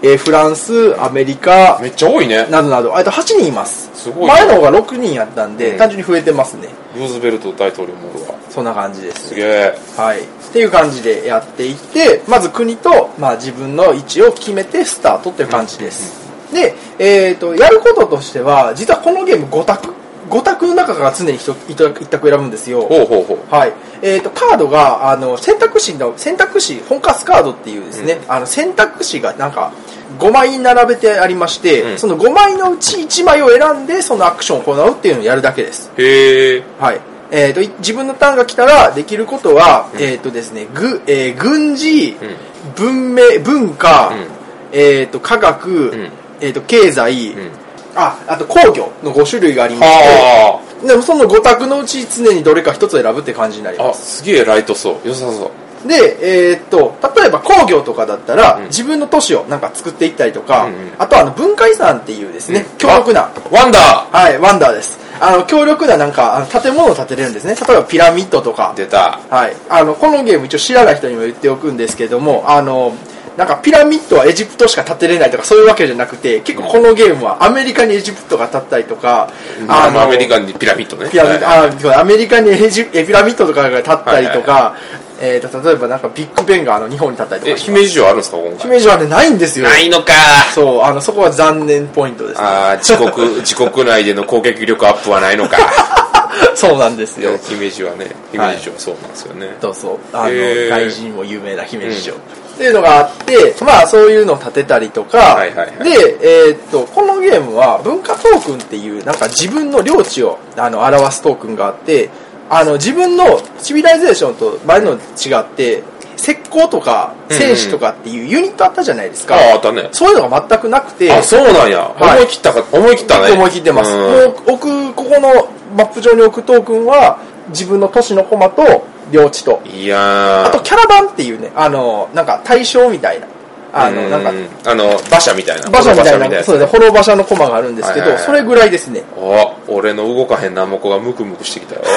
[0.03, 2.47] えーフランス、アメリカ、めっちゃ多いね。
[2.51, 3.91] などなど、あと8人います。
[3.95, 6.69] すごいね前の方が6人やったんで、うん単純に増えてますね。
[6.95, 8.35] ルーズベルト大統領もおるわ。
[8.51, 9.35] そんな感じですす。
[9.35, 9.79] げえ。
[9.97, 10.21] はい。
[10.21, 16.23] っていう感じでやっていって、まず国と、まあ自分の位置を決めてスタートっていう感じです。
[16.53, 20.02] で、えっ、と、やることとしては、実はこのゲーム5択
[20.33, 22.83] ?5 択の中から常に 1, 一択選ぶんですよ。
[22.83, 23.55] ほうほうほう。
[23.55, 23.73] はい。
[24.03, 29.73] えっ、と、カードが、あの、選択肢の、選択肢、本カスカードっていうですね、あの、選択肢がなんか、
[30.19, 35.91] 5枚並べてありまして、うんその5枚のうち1枚を選んで、そのアクションを行うっていうのをやるだけです。
[35.97, 36.63] へえ。
[36.81, 37.01] はい。
[37.31, 42.37] えっ、と、い自分のターンが来たら、できることは、えっ、とですね、ぐ、えー軍事、うん。
[42.75, 44.27] 文明、文化、うん
[44.73, 46.11] えっ、と、科学、ん
[46.41, 47.51] えっ、と、経済、うん。
[47.95, 54.19] あ、あと工業の5種類がありましはて、でもその5択のうち常にどれか1つ選ぶって感じになります。
[54.19, 55.09] すげえライトそう。
[55.09, 55.89] 良さそう。
[55.89, 63.79] で、えーっと、例えば工業とかだったら、うん自分の都市をなんか作っていったりとか、うんうんあとはあの文化遺産っていうですね、うん強力な、ワンダ
[64.11, 64.99] はい、ワンダーです。
[65.21, 67.55] あの、強力ななんか、あの建物を建てれるんですね。
[67.55, 68.77] 例えばピラミッドとかー。
[68.77, 69.21] 出た。
[69.31, 69.57] はい。
[69.69, 72.93] あの、このゲーム一応知らない人にも言っておくんですけども、あの、
[73.37, 79.31] なんかピラミッドはエジプトしか建てれないとかそういうわけじゃなくて結構このゲームはアメリカにエジプトが建ったりとか、
[79.69, 81.11] あのアメリカにピラミッドね。
[81.11, 84.77] ピラミッドはいあそうアメリカにエジえピラミッドとかが建ったりとか、
[85.21, 89.69] えー、と例えばなんかビッグベンがあの日本に建ったりとえか姫路城あるんですか姫路はねないんですよ。
[89.69, 90.13] ないのか
[90.55, 92.47] そうあのそこは残念ポイントですね。
[92.47, 95.57] ああ自国自国内での攻撃力アップはないのか。
[96.55, 97.39] そうなんですよ。
[97.49, 100.35] 姫路はね姫路城はそうなんですよね、そうそうあの、
[100.69, 102.15] 外人も有名な姫路城、
[102.55, 105.85] っていうのがあってまあそういうのを建てたりとか、はいはいはい。
[105.85, 112.11] で、えーっとこのゲームは文化トークンっていうなんか自分の領地をあの表すトークンがあって
[112.51, 115.83] あの自分のシビライゼーションと前の違って
[116.17, 119.89] 斥候とか戦士とかっていうユニットあったじゃないですか、あああったね。
[119.93, 121.11] そういうのが全くなくて。
[121.11, 122.19] あそうなんや、はい。
[122.19, 123.33] 思い切ったか思い切ったね。
[123.33, 123.91] 思い切ってます。
[123.91, 123.99] うん。
[123.99, 127.19] もう置く、ここのマップ上に置くトークンは、
[127.49, 128.63] 自分の都市のコマと
[129.11, 130.47] 領地と、いやー。
[130.47, 133.27] あとキャラバンっていうね、あの、なんか対象みたいな、
[133.75, 135.69] あの、なんか、うんあの馬車みたいな。
[135.69, 139.03] 馬車みたいな、馬車そうですね、ホロ馬車のコマがあるんですけど、それぐらいですね。
[139.17, 141.83] お俺の動かへんナマコがムクムクしてきたよ。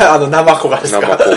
[0.00, 1.00] あの、生子がですか？
[1.00, 1.36] ナマコが。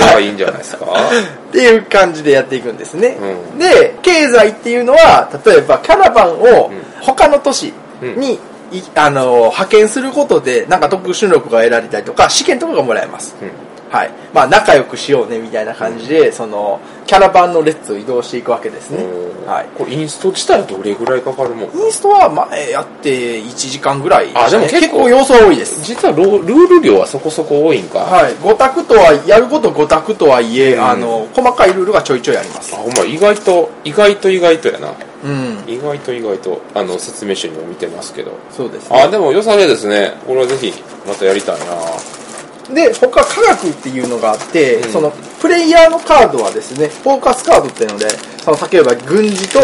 [0.00, 0.86] れはいいんじゃないですか？
[1.48, 3.16] っていう感じでやっていくんですね。
[3.52, 3.58] うん。
[3.58, 6.70] で、経済っていうのは、例えばキャラバンを
[7.00, 8.38] 他の都市に、
[8.72, 13.36] いあの派遣することで、なんか特殊能力が得られたりとか、試験とかがもらえます。
[13.40, 14.10] うんはい。
[14.32, 19.04] まあ、仲良くしようね、みたいな感じで、その、キャラバンの列を移動していくわけですね。
[19.46, 19.68] はい。
[19.76, 25.84] これインスト自体はどれぐらいかかるもんインストは前やって1時間ぐらい、あでも結構要素は多いです。
[25.84, 28.32] 実はロルール量はそこそこ多いんか、はい。
[28.36, 32.78] 5択とは、やること5択とはいえ、うんあの、細かいルールがちょいちょいありますあ。
[32.78, 34.94] ほんま意外と意外と意外とやな
[35.24, 35.64] うん。
[35.66, 38.32] 意外と意外とあの説明書にも見てますけど。
[38.50, 39.00] そうですね。
[39.00, 40.14] あでも良さげですね。
[40.26, 40.72] これはぜひ
[41.06, 42.74] またやりたいな。
[42.74, 44.92] で他科学っていうのがあって、うん。
[44.92, 48.08] そのプレイヤーのカードはですねフォーカスカードっていうので
[48.42, 49.62] その例えば軍事と、ん。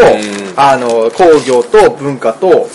[0.55, 2.67] あの工業と文化と、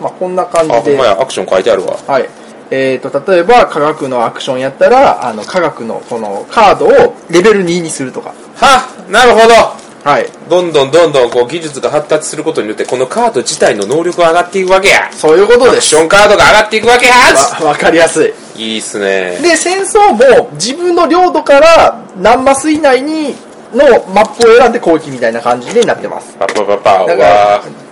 [0.00, 1.96] まあ、こんな感あほんじでまやアクション書いてあるわ。
[2.06, 2.28] はい。
[2.74, 8.34] えー、と例えば科学のアクションやったらあの科学のこのカードをレベル2にするとか。
[8.56, 10.26] はなるほどはい。
[10.50, 15.10] どんどんどんどんこう技術が発達することによってこのカード自体の能力が上がっていくわけや。
[15.12, 15.76] そういうことアです。
[15.76, 17.14] クションカードが上がっていくわけや。
[17.60, 18.24] わわかりやす
[18.56, 18.62] い。
[18.74, 19.38] いいっすね。
[19.40, 23.34] で戦争も自分の領土から何マス以内に
[23.72, 26.36] のマップを選んで攻撃みたいな感じになってます。
[26.38, 27.06] パパパパ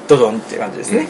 [0.09, 1.09] ドドンって感じですね。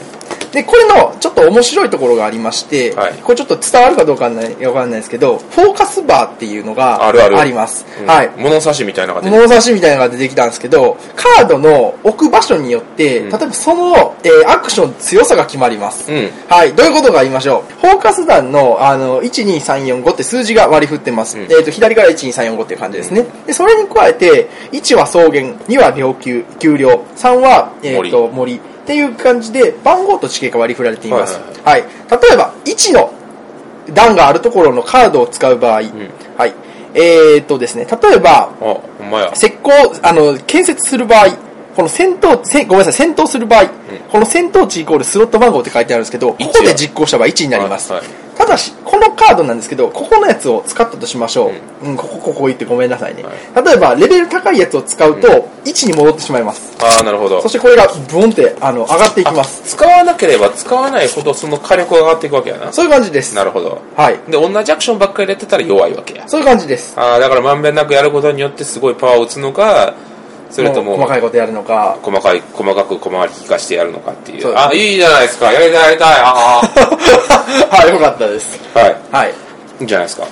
[0.52, 7.86] で、これのちょっと面白いところがありまして、はいこれちょっと伝わるかどうかわかんないわかんないですけど、フォーカスバーっていうのがあるあるります。
[8.00, 8.30] うんはい。
[8.36, 16.10] 物差しみたいなのが出て物差しみたいなのが出てきたんですけど、カードの置く場所によって、うん例えばその、えーアクション強さが決まります。
[16.12, 16.74] うんはい。
[16.74, 17.80] どういうことか言いましょう。
[17.80, 21.38] フォーカス弾の、あの、1、2、3、4、5って数字が割り振ってます。
[21.38, 23.24] うんえっ、と、左から1、2、3、4、5っていう感じですね。
[23.46, 28.60] で、それに加えて、1は草原、2は領丘、丘陵、3は、えっ、と、森。
[28.82, 31.34] っていう感じで、番号と地形が割り振られています。
[31.64, 31.90] はいはい。
[32.10, 33.12] 例えば、1の
[33.92, 35.84] 段があるところのカードを使う場合、ん
[36.36, 36.54] はい。
[36.94, 38.50] えっ、とですね、例えば、
[39.34, 41.30] 石膏、あの、建設する場合、
[41.76, 43.66] この戦闘、せごめんなさい、戦闘する場合、
[44.10, 47.92] この戦闘値イコールスロット番号って書いてあるんですけど、ここで実行した場合1になります。
[47.92, 51.86] はいはいただし、このカードなんですけど、ここのやつを使ったとしましょう。
[51.86, 53.22] うん、ここ、ここ言ってごめんなさいね。
[53.54, 55.28] 例えば、レベル高いやつを使うと、
[55.66, 56.72] 1に戻ってしまいます。
[56.82, 59.62] ああなるほどそしてこれがブンって、あの、上がっていきます。
[59.76, 63.34] 使わなければ使わないほどその火力が上がっていくわけやなそういう感じです。
[63.34, 64.18] なるほどはい。
[64.30, 66.98] で同じアクションばっかりやってたら弱いわけやそういう感じです。
[66.98, 69.94] ああだからまんべんなくやることによってすごいパワーを打つのか
[70.50, 71.98] それともう細かいことやるのか。
[72.02, 74.42] 細かい細かく小回り引かしてやるのかっていう。
[74.42, 75.52] そうですあいいじゃないですか。
[75.52, 76.14] やりたいやりたい。
[76.20, 76.60] あ
[77.70, 78.60] はい、よかったです。
[78.74, 78.96] あはい。
[79.12, 79.28] はい。
[79.30, 79.32] い
[79.80, 80.26] いんじゃないですか。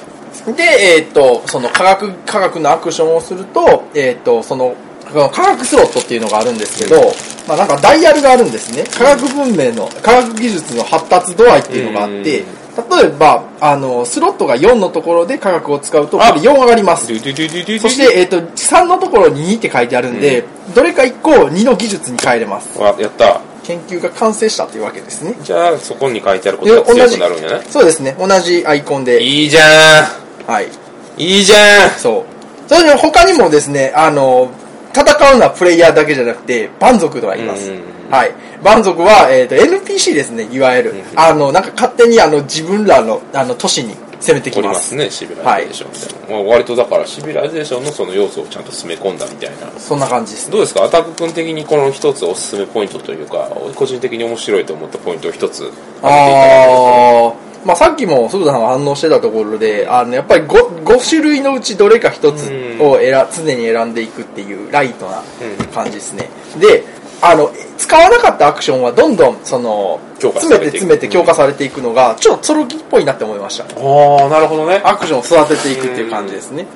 [0.52, 4.74] で、えっ、と、その科学、科学のアクションをすると、えっ、と、その、
[5.12, 7.00] 科学スロットっていうのがあるんですけど、
[7.46, 8.84] まあなんかダイヤルがあるんですね。
[8.96, 12.44] 科学文明の、科学技術の発達度合いっていうのがあって、
[12.90, 22.78] 例えば、あの、スロットが4のところで科学を使うと、これ4上がりますそして、えっ、と、3のところに2って書いてあるんで、どれか1個を2の技術に変えれます。
[22.78, 25.34] わやった研究が完成したというわけですね。
[25.42, 28.16] じゃあそこに書いてあることが強くなるんじゃないそうですね。
[28.18, 29.22] 同じアイコンで。
[29.22, 29.60] いいじゃ
[30.46, 30.66] はい。
[30.66, 30.68] ん
[31.20, 32.24] いいじゃんそ
[32.66, 32.68] う。
[32.68, 34.50] それで他にもですね、あの、
[34.94, 37.82] 戦うのはプレイヤーだけじゃなくて、蛮族がいますうんうん。
[38.11, 38.34] はい。
[38.62, 40.94] 蛮族は、えっ、と、NPC ですね、いわゆる。
[41.14, 44.61] あの、なんか勝手にあの、自分らの、あの、都市に攻めてきま。
[44.61, 49.70] おりますすねシビライゼーションみたいな、まあ割とだからシビライゼーションのその要素をちゃんと詰め込んだみたいな。
[49.78, 50.52] そんな感じですね。
[50.52, 50.84] どうですか？
[50.84, 62.50] アタック君的にこの一つおすすめポイントというか個人的に面白いと思ったポイントを一つ挙げていただけるとあー、まあ、さっきも鈴田さんが反応してたところであのやっぱり 5, 5種類のうちどれか一つ
[62.80, 65.22] を選常に選んでいくっていうライトな
[65.72, 66.28] 感じですね、
[66.61, 66.84] で
[67.20, 70.88] あの使わなかったアクションはどんどんその強化されていく。
[70.88, 73.64] 詰めて詰めて強化されていくのがちょっとソロキっぽいなって思いました。
[73.64, 74.80] ああなるほどね。
[74.84, 76.66] アクションを育てていくっていう感じですね、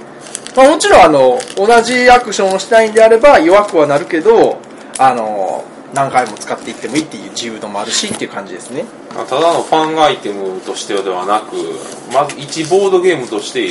[0.56, 4.58] まあ、もちろんあの同じアクションをしたいんであれば弱くはなるけど
[4.98, 5.64] あの
[5.94, 8.84] 何回も使っていってもいいっていう自由度もあるしっていう感じですね。
[9.14, 11.54] あただのファンアイテムとしてではなく
[12.12, 13.68] まず一ボードゲームとして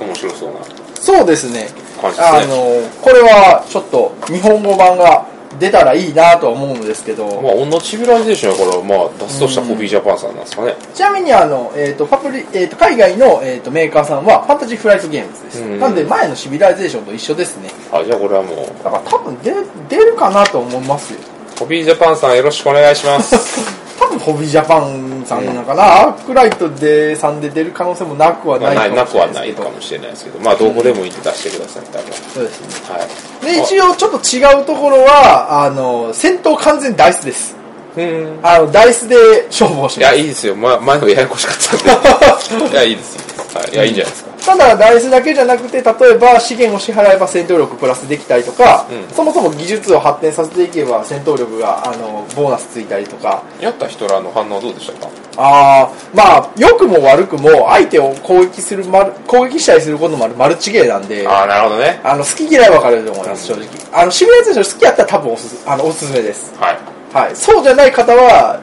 [0.00, 0.60] 面白そうな
[0.94, 1.62] そうですね。
[1.62, 1.68] ね。
[2.02, 5.26] あのこれはちょっと日本語版が
[5.58, 10.74] 出たらいいなとは思うんですけど、まあ、オンのシビライゼーションやから、まあ、出すとしたらホビージャパンさんなんですかね。
[10.94, 15.80] ちなみにあの、えーとパプリえー、と海外の、えー、とメーカーさんはファンタジーフライトゲームズです、うん。
[15.80, 17.70] なんで前のシビライゼーションと一緒ですね。
[17.92, 19.54] あ、じゃあこれはもう、だから多分出
[19.88, 21.20] 出るかなと思いますよ。
[21.58, 23.82] コピージャパンさんよろしくお願いします。
[24.02, 32.12] 多分ホビージャパンさんなのかな、アークライトでさんで出る可能性もなくはまあないないなくはかもしれなですけどないいかもしれないですけど、まあ、どこでもいいって出してください、多分。
[32.12, 33.44] そうですねはい。
[33.44, 37.56] で一応ちょっと違うところはあの戦闘完全ダイスです
[37.96, 38.40] うん。
[38.42, 39.16] あのダイスで
[39.48, 40.56] 勝負をしいや、ますいいですよ。
[40.56, 42.72] ま、前のややこしかったんで。
[42.72, 43.56] いや、いいです、いいです。
[43.56, 43.70] はい。
[43.72, 44.31] いや、いいんじゃないですか。
[44.44, 49.14] ただダイスだけじゃなくて例えば資源を支払えば戦闘力プラスできたりとか、うん。
[49.14, 53.42] そもそも技術を発展させていけば戦闘力があのボーナスついたりとか。
[53.60, 55.08] やった人らの反応どうでしたか？
[55.36, 58.84] ああまあ良くも悪くも相手を攻撃する
[59.26, 62.00] 攻撃したりすることもあるマルチゲーなんでああ、なるほどね。
[62.04, 63.66] あの好き嫌い分かれると思います正直。
[63.92, 66.52] あのシミュレーション好きやったら多分おすすあのおすすめです。
[66.58, 66.78] はい。
[67.14, 67.36] はい。
[67.36, 68.60] そうじゃない方は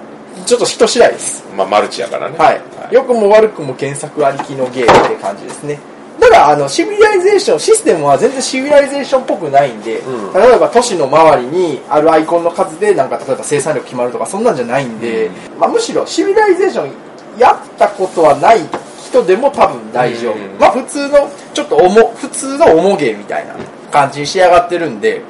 [0.50, 1.46] ちょっと人次第です。
[1.56, 2.36] まあ、マルチやからね。
[2.36, 5.80] はい、良くも悪くも原作ありきのゲームって感じですね。
[6.20, 10.34] ただあのシビライゼーションシステムは全然シビライゼーションっぽくないんで、うん。
[10.34, 15.30] 例えば都市の周りにあるアイコンの数でなんか例えば生産量決まるとかそんなんじゃないんで、
[15.60, 16.92] まあ、むしろシビライゼーション
[17.38, 18.60] やったことはない
[19.06, 20.60] 人でも多分大丈夫、うん。
[20.60, 23.56] まあ普通のちょっと重普通の重ゲーみたいな
[23.92, 25.22] 感じに仕上がってるんで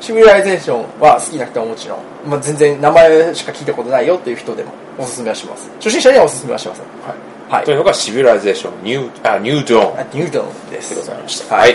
[0.00, 7.30] シビライゼーションは好きな人はもちろん、まあ、全然名前しか聞いたことないよっていう人でもおすすめはします初心者にはおすすめはしませんはい。
[7.50, 9.98] はいというのが、シビライゼーション、ニュー、あ、ニュードーン。
[9.98, 11.56] あニュードーンですでございました。
[11.56, 11.74] はい。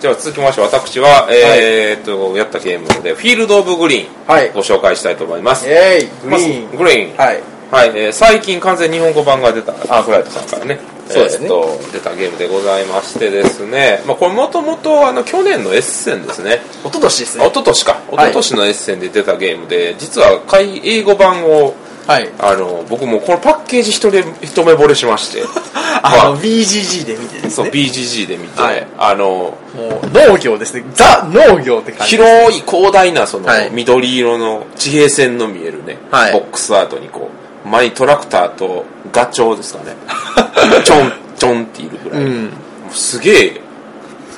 [0.00, 5.64] じゃあ続きまして私は、えーっと、やったゲームで、フィールド・オブ・グリーン、はいご紹介したいと思います。
[5.68, 7.16] えいグリーンまずグリーン。
[7.16, 7.40] はい
[7.70, 11.46] はい、えー最近完全日本語版が出た、アークライトさんからね、そうですね。
[11.46, 16.60] えー出たゲームでございましてですね、まあこれもともとあの、去年のエッセンですね。
[16.84, 18.00] 一昨年ですあ一昨年か。
[18.12, 21.74] 一昨年のエッセンで出たゲームで、実は海英語版を、
[22.06, 22.28] はい。
[22.38, 25.42] あの、僕もこのパッケージ一目一目惚れしまして、
[26.02, 28.86] あのま BGG で見てですそう、ね BGG で見て、はい。
[28.96, 29.56] あの、も
[30.02, 30.84] う農業ですね。
[30.94, 33.70] ザ農業って感じ広い広大なそのはい。
[33.72, 36.32] 緑色の地平線の見えるね、はい。
[36.32, 39.96] ボックスアートにこう前にトラクターとガチョウですかね。
[40.84, 42.52] ちょんちょんっているぐらい、うん。
[42.90, 43.60] すげえ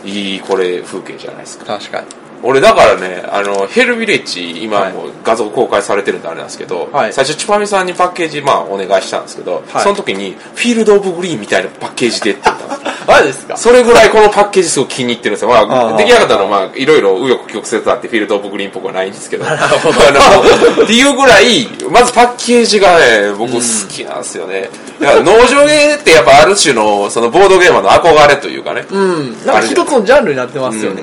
[0.04, 1.78] いいこれ風景じゃないですか。
[1.78, 2.06] 確かに
[2.42, 4.92] 俺だからねあのヘルビレッジ今はい。
[4.92, 7.12] もう画像公開されてるんであれなんですけど、はい。
[7.12, 9.82] 最初チュパミさんにパッケージまあお願いしたんですけど、はい。
[9.82, 13.56] その時にフィールド・オブ・グリーンみたいなパッケージでって言ったんですマジですか？
[13.56, 15.48] それぐらいこのパッケージすごく気に入ってるんですよ。
[15.48, 15.60] ま
[15.94, 19.44] あ、出来上がったのは、まあ、いろいろ紆余曲折あって、フィールド・オブ・グリーンっぽくはないんですけど。
[19.48, 24.68] っていうぐらい、まずパッケージがね、僕好きなんですよね。
[25.00, 28.84] いや、農場ゲーってやっぱある種の、そのボードゲーマーの憧れというかね。
[28.90, 29.36] うん。
[29.46, 29.66] なんか。
[29.66, 31.02] 一つのジャンルになってますよね、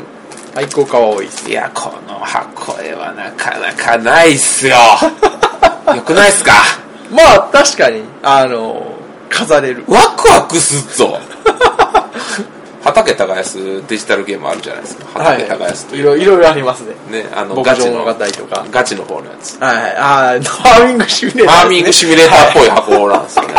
[0.56, 4.76] 愛好家は多いですいや、この箱絵はなかなかないっすよ。
[5.94, 6.54] よくないっすか？
[7.12, 8.94] まあ確かにあの
[9.30, 11.20] 飾れるワクワクすっぞ。
[12.84, 15.06] 畑耕すデジタルゲームあるじゃないですか。
[15.20, 16.02] 畑耕すという。
[16.02, 18.06] いろいろいろありますねね、あの、牧ガチの
[18.72, 19.58] ガチの方のやつ。
[19.60, 23.52] はいはいああ ファーミングシミュレーターファーミングシミュレーターっぽい箱なんですよね。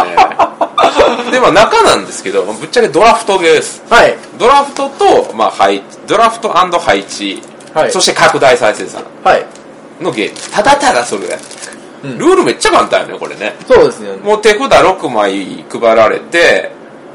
[1.31, 3.83] で、まあ中なんですけど、ぶっちゃけドラフトです。
[3.89, 7.43] はいドラフトと、まあ配置、ドラフト配置、
[7.75, 9.45] はいそして拡大再生産はい
[10.01, 10.37] のゲーム。
[10.53, 11.43] ただただそれだけ。
[12.05, 13.55] うんルールめっちゃ簡単よね、これね。
[13.67, 16.71] そうですよねもう手札6枚配られて、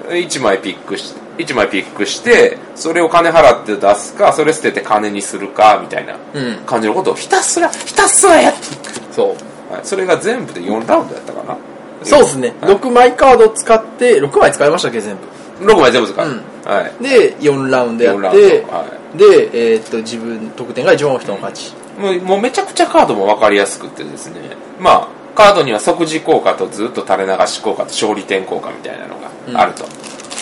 [0.09, 9.13] 1枚ピックし、1枚ピックして、それを金払って出すか、それ捨てて金にするか、みたいなうん感じのことをひたすら、ひたすらやっていく。
[9.13, 9.27] そう
[9.73, 11.57] はい、それが全部で4ラウンドやったかな。
[12.03, 16.27] そうですね、はい6枚カードを使って6枚使いましたっけ全部6枚全部使う。
[16.27, 17.03] うんはい。
[17.03, 18.85] で4ラウンドや4ラウンって、ドは
[19.15, 24.41] で、えーっと自分得点が一番多い人の勝ちもうもうめちゃくちゃカードも分かりやすくてですね。
[24.79, 29.85] まあ、カードには即時効果とずっと垂れ流し効果と勝利点効果みたいなのがあると。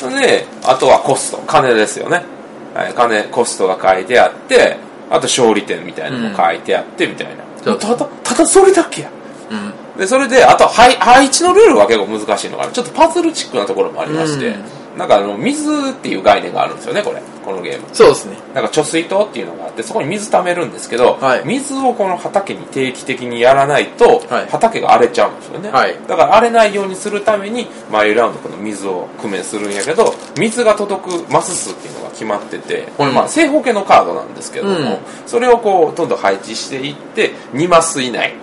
[0.10, 2.24] で、あとはコスト、金ですよね。
[2.74, 4.78] はい、金、コストが書いてあって、
[5.10, 7.44] あと勝利点みたいなのも書いてあってみたいな。
[7.62, 9.10] そうただ、ただそれだけや。
[9.52, 14.56] うんでそれであと配配置のルールは結構難しいのがちょっとパズルチックなところもありまして、
[14.98, 17.22] なんかあの水っていう概念があるんですよねこれ。
[17.44, 17.88] このゲーム。
[17.94, 18.38] そうですね。
[18.54, 38.34] なんか貯水塔っていうのがあってそこに水貯めるんですけど、はい、水をこの畑に定期的にやらないと、はい、畑が荒れちゃうんですよね、はい、だから荒れないようにするために毎ラウンドこの水を工面するんやけど水が届くマス数っていうのが決まっててこれまあ正方形のカードなんですけども、うん、それをこうどんどん配置していって2マス以内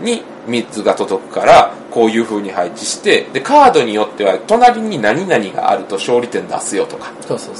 [0.00, 7.12] に三つが届くからこういう風に配置してでカードによっては隣に何々があると勝利点出すよとか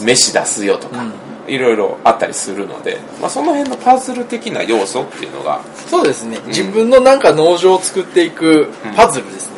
[0.04, 9.56] 飯出すよとか、うん、いろいろあったりするので、まあ、その辺のパズル的な要素っていうのがそうですね、うん、自分のなんか農場を作っていくパズルですね、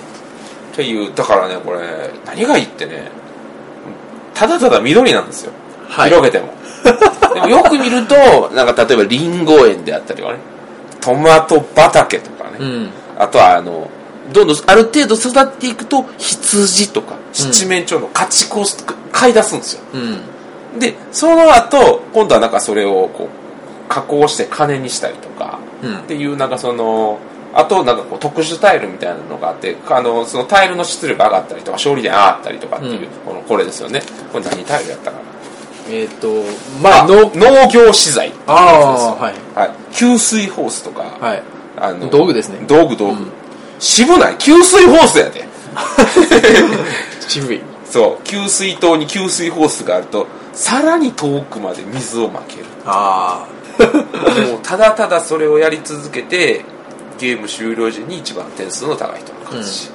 [0.66, 3.08] うん、っていうだからねこれ何がいいってね
[4.34, 5.52] ただただ緑なんですよ、
[5.88, 6.52] はい、広げても。
[7.34, 8.14] でもよく見ると
[8.54, 10.38] なんか例えばりんご園であったりはね
[11.00, 13.90] トマト畑とかね、あとはあの
[14.32, 18.64] どんどんある程度育っていくと羊とか七面鳥の家畜を
[19.12, 19.82] 買い出すんですよ。
[19.92, 20.78] うん。
[20.78, 25.98] でその後今度はなんかそれをこう加工して金にしたりとか、うん。
[25.98, 27.18] っていうなんかその
[27.52, 33.08] あとなんかこう特殊タイルみたいなのがあってあのそのタイルの質量が上がったりとか勝利点上がったりとかっていう、うん。
[33.26, 34.02] このこれですよね。
[34.32, 35.34] これ何タイルやったかな。
[35.86, 36.28] えっ、と、
[36.82, 37.30] まあ、農
[37.70, 39.34] 業資材ああ、はい。
[39.54, 39.70] はい。
[39.92, 41.42] 給水ホースとか、はい。
[41.76, 42.64] あの道具ですね。
[42.66, 43.30] 道具道具、うん。
[43.78, 44.38] 渋ない？
[44.38, 45.46] 給水ホースやで。
[47.26, 47.60] 渋い。
[47.84, 48.24] そう。
[48.24, 52.64] 給水塔に給水ホースがあるとさらに遠くまで水をまける。
[52.86, 53.46] あ
[53.78, 56.64] もうただただそれをやり続けて
[57.18, 59.90] ゲーム終了時に一番点数の高い人の勝ち、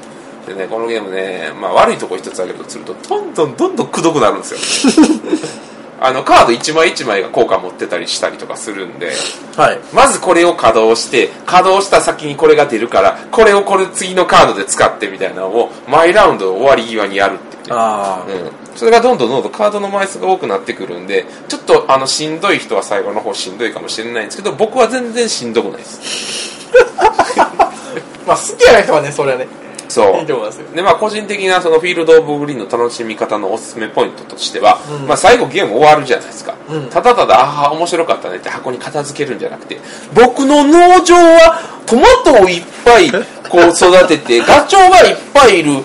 [0.48, 5.02] でねこのゲームね、まあ、悪いとこ一つ挙げるとするとどんどんどんどんくどくなるんですよ
[6.02, 9.12] あのカード一枚一枚が効果持ってたりしたりとかするんで
[9.58, 9.62] あ。
[9.62, 9.80] はい。
[9.94, 18.32] まずこれを稼働して稼働した先にこれが出るからこれをこれ次のカードで使ってみたいなのを毎ラウンド終わり際にやるっていうねああ。
[18.32, 26.60] うん、それがどんどんどんどんカードの枚数が多くなってくるんでちょっとあのしんどい人は最後の方しんどいかもしれないんですけど僕は全然しんどくないです
[28.30, 29.48] まあ、好きな人はね、それはね。
[29.90, 30.20] そう。
[30.20, 30.68] いいと思いますよ。
[30.74, 35.08] でまあ個人的なそのフィールド・オブ・グリーンの楽しみ方のおすすめポイントとしては、うん。
[35.08, 36.90] まあ、最後ゲーム終わるじゃないですか、うん。
[36.90, 39.80] ただただああ面白かったねって箱に片付けるんじゃなくて
[40.14, 43.12] 僕の農場はトマトをいっぱい
[43.50, 45.84] こう育ててガチョウがいっぱいいる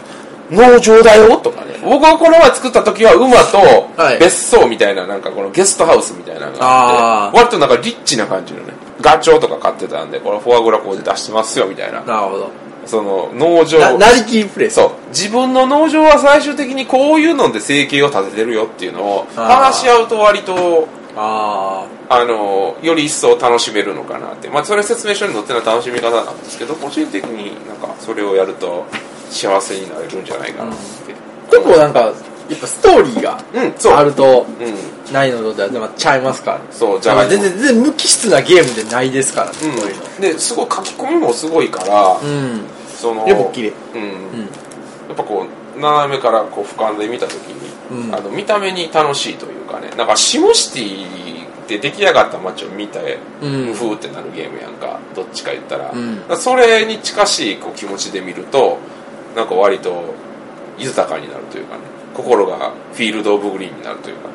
[0.50, 1.74] 農場だよとかね。
[1.82, 3.58] 僕がこの前作った時は馬と
[3.96, 4.18] はい。
[4.18, 12.00] 別荘みたいななんかこのゲストハウスみたいなのがあって割となんかリッチな感じのねガチョウとか買ってたんでこれフォアグラこうで出してますよみたいな。
[12.02, 12.63] なるほど。
[12.86, 14.70] その農場な、なりきりプレイ。
[14.70, 14.74] ス。
[14.74, 14.90] そう。
[15.10, 24.48] 自分の農場は最終的にこういうので生計を立ててるよっていうのを話し合うと割とああのより一層楽しめるのかなって。
[24.48, 28.84] まあそれ説明書に載ってるのは楽しみ方なんですけど個人的になんかそれをやると
[29.30, 31.50] 幸せになれるんじゃないかなって、あ。
[31.50, 32.12] 結構なんか、
[32.48, 33.38] やっぱストーリーが
[33.98, 36.64] あると、うんないのとはまあちゃいますからね。
[36.70, 39.56] そうじゃがいも全然、全然無機質なゲームでないですからね。
[39.62, 40.02] うんこういうの。
[40.34, 42.62] ですごい書き込みもすごいから、うん。
[42.96, 44.08] そのやっぱ綺麗うんうん。
[44.40, 44.46] や
[45.12, 58.78] っぱこう斜めからこう俯瞰で見た時に、うんあの見た目に楽しいというかねなんかシムシティで出来上がった街を見て、うんふーってなるゲームやんかどっちか言ったら,、うんそれに近しいこう気持ちで見ると
[59.36, 60.14] なんか割と
[60.78, 61.82] 豊かになるというかね
[62.14, 64.28] 心がフィールド・オブ・グリーンになるというか、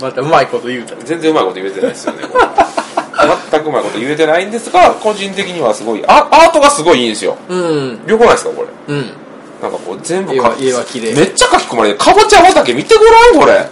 [0.00, 0.98] またうまいこと言うたら。
[1.04, 2.18] 全然うまいこと言えてないですよね
[3.50, 8.00] 全くうまいこと言えてないんですが個人的にはすごいあアートがすごいいいんですようん。
[8.06, 8.94] よくないですかこれ？
[8.94, 9.10] うん。
[9.62, 13.66] なんかこう全部絵は絵は綺麗めっちゃ書き込まれてかぼちゃ畑見てごらんこれ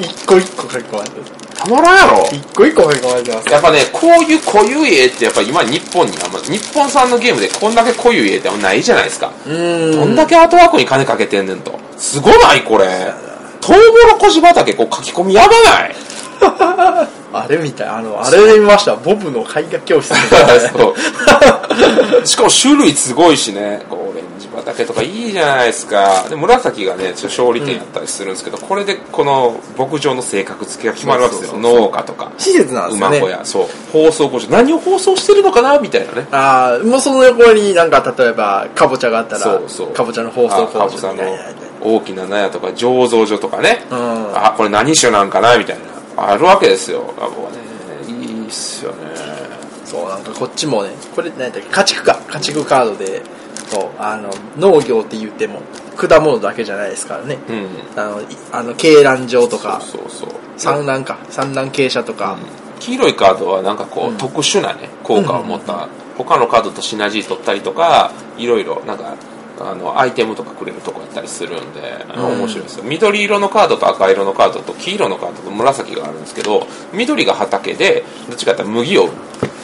[0.00, 1.22] 一個一個書き込まれてる。
[1.56, 3.48] たまらんやろ一個一個書き込まれてます。
[3.48, 9.92] やっぱねこういう濃ゆい絵ってやっぱ今日本にあんま日本産のゲームでこんだけ濃ゆい絵ってあんまないじゃないですか、うん。
[9.92, 13.12] どんだけアートワークに金かけてんねんとすごないこれ。
[13.60, 15.94] トウモロコシ畑こう書き込みやばない。
[17.32, 17.88] あれみたい。
[17.88, 18.96] あの、あれで見ました。
[18.96, 20.56] ボブの絵画教室みたいな。
[22.24, 23.82] しかも種類すごいしね。
[23.90, 26.24] オレンジ畑とかいいじゃないですか。
[26.28, 32.32] で紫がねちょっと勝利点やったりするんですけど、これでこの牧場の性格付けが決まるわけですよ農家とか。
[32.38, 33.18] 施設なんですよね。
[33.18, 33.30] 馬小。
[33.30, 33.40] 屋。
[33.44, 33.66] そう。
[33.92, 36.26] 放送工場何を放送してるのかなみたいなね。
[36.32, 39.88] ああ、もうその横になんか例えば、かぼちゃがあったら、そうそう。
[39.88, 41.69] かぼちゃの放送あ工場かぼちゃのみたいな。
[41.80, 44.36] 大きな納屋とか醸造所とかね、うん。
[44.36, 45.84] あこれ何種なんかなみたいな。
[46.16, 47.14] あるわけですよ。
[47.18, 47.58] あ僕はね
[48.08, 48.12] い
[48.44, 48.96] いっすよね。
[49.84, 52.20] そう、なんかこっちもね、これ何やっけ、家畜か。
[52.28, 53.22] 家畜カードで、
[53.68, 55.62] そう、あの、農業って言っても、
[55.96, 57.38] 果物だけじゃないですからね。
[57.48, 58.00] うん。
[58.00, 60.30] あの、いあの、鶏卵場とか、そうそうそう。
[60.56, 61.18] 産卵か。
[61.28, 62.36] 産卵傾斜とか、
[62.78, 64.16] 黄色いカードはなんかこう、うん。
[64.16, 65.88] 特殊なね効果を持った。
[66.16, 69.14] 他のカードとシナジー取ったりとかいろいろなんか
[69.60, 72.84] あのアイテムとかくれるとこやったりするんで、あの面白いですよ。
[72.84, 79.10] 緑色のカードと赤色のカードと黄色のカードと紫があるんですけど緑が畑でどっちかっていうと麦を売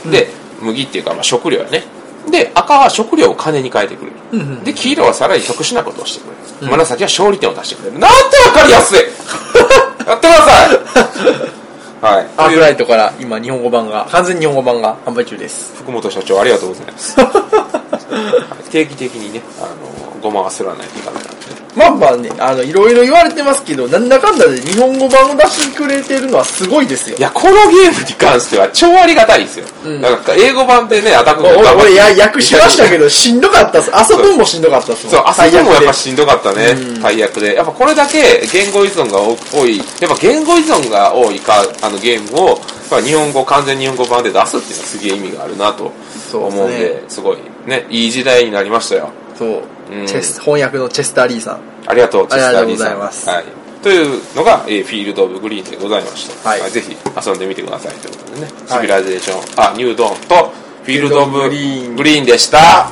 [0.07, 0.29] るで
[0.61, 1.85] 麦っていうかまあ食料やね。
[2.31, 6.31] で赤は食料を金に変えてくれる、で黄色はさらに特殊なことをしてく
[6.61, 7.99] れる、紫は勝利点を出してくれる。
[7.99, 8.99] なんてわかりやすい。
[10.07, 11.57] やってください。
[12.01, 12.27] はい。
[12.37, 15.73] アークライトから今日本語版が、完全日本語版が販売中です。
[15.77, 17.19] 福本社長ありがとうございます。
[17.21, 17.27] は
[17.96, 17.96] い
[18.71, 27.19] 定期的にねあのごまはすらないといかないからねまあまあね、あの、いろいろ言われてますけど、なんだかんだで日本語版を出してくれてるのはすごいですよ。
[27.19, 27.21] い。
[27.21, 29.67] やこのゲームに関しては超ありがたいですよ、
[30.01, 33.91] なんか英語版でねアタック俺、俺や、訳しましたけどど、 しんどかったっす。
[34.11, 35.07] 遊ぶんもしんどかったっす。
[35.11, 37.55] そう朝でもやっぱししんどかったね、大役で。
[37.55, 42.61] やっぱこれだけ言語依存が多いやっぱ言語依存が多いかあのゲームを
[43.05, 45.93] 日本語完全日本語版で出すっていうのはすげえ意味があるなと
[46.31, 46.89] そう思うんですね。
[46.89, 49.49] ですごいねいい時代になりましたよそう、
[49.93, 51.61] うんチェス、翻訳のチェスター・リーさん。
[51.87, 52.87] ありがとう、チェスターリーさん。
[52.89, 53.45] ありがとうございますはい。
[53.83, 56.49] というのが、えーフィールド・オブ・グリーンでございました。
[56.49, 58.53] はいぜひ遊んでみてくださいということでね。
[58.69, 60.53] はいシビライゼーション、あ、ニュードーンと、
[60.83, 62.91] フィールド・オブ・ググリーンリーンでした。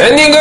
[0.00, 0.38] エンディング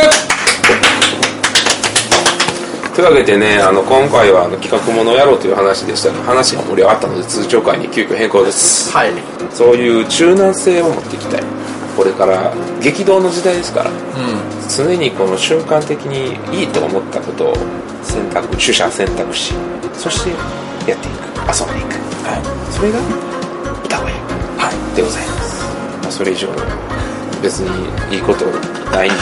[2.95, 8.91] というわけでね、あの、今回はあの企画ものをやろうという話でしたが、話が盛り上がったので通常回に急遽変更です。
[8.91, 9.11] はい。
[9.53, 11.60] そういう柔軟性を持っていきたい。
[12.01, 13.91] これから激動の時代ですから。
[13.91, 13.93] う
[14.75, 17.53] 常にこの瞬間的にいいと思ったことを
[18.01, 19.53] 選択取捨選択し
[19.93, 20.29] そして
[20.89, 21.31] やっていく。
[21.45, 21.93] 遊んでいく、
[22.25, 22.99] はい、それが
[23.83, 24.11] 歌声、
[24.57, 25.65] はい、でございます、
[26.01, 26.47] まあ、それ以上
[27.43, 28.45] 別にいいこと
[28.89, 29.19] ないんで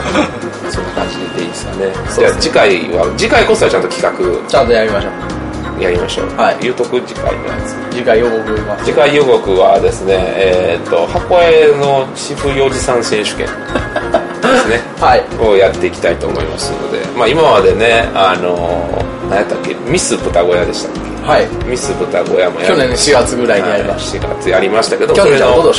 [0.70, 1.92] そんな感じでいいですかね。
[2.16, 4.46] じゃあ次回は次回こそはちゃんと企ん。
[4.46, 5.45] ちゃんとやりましょう。
[5.76, 6.58] 画やりましょう、はい。
[6.60, 7.74] 言うとく次回のやつ。
[7.92, 8.84] 次回予告言います。
[8.84, 14.80] 次回予告はですねえーっと箱絵の私服幼児さん選手権ですね。
[15.00, 15.24] はい。
[15.40, 21.00] をやっていきたいと思いますので、まあ、今までね、あのー、何やったっけ、ミス豚小屋でしたっけ？
[21.26, 21.46] はい。
[21.66, 25.24] ミス豚小屋もや去年の4月ぐらいにやりまし4月やりましたけど、た。
[25.24, 25.72] 去年のか。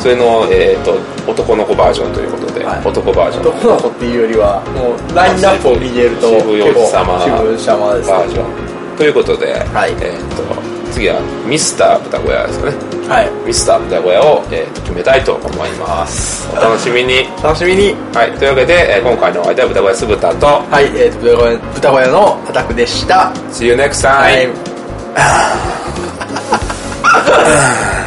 [0.00, 0.94] それの、えー、と
[1.26, 2.80] 男の子バージョンということで、はい。
[2.84, 3.48] 男バージョン。
[3.48, 7.18] 男の子っていうよりは、もう、ラインナップを見てると、渋様。
[7.18, 10.42] バージョンということで、はい、えー、と
[10.92, 12.76] 次はミスター豚小屋ですかね、
[13.08, 16.48] はい、ミスター豚小屋を、えー、と決めたいと思います。
[16.50, 17.28] お楽しみに。
[17.42, 23.32] 楽しみに、はい、というわけで、えー、今回のお相手は豚小屋酢豚とはい、えー、と豚小屋豚小屋のアタックでした。
[23.52, 24.48] See you next time、はい。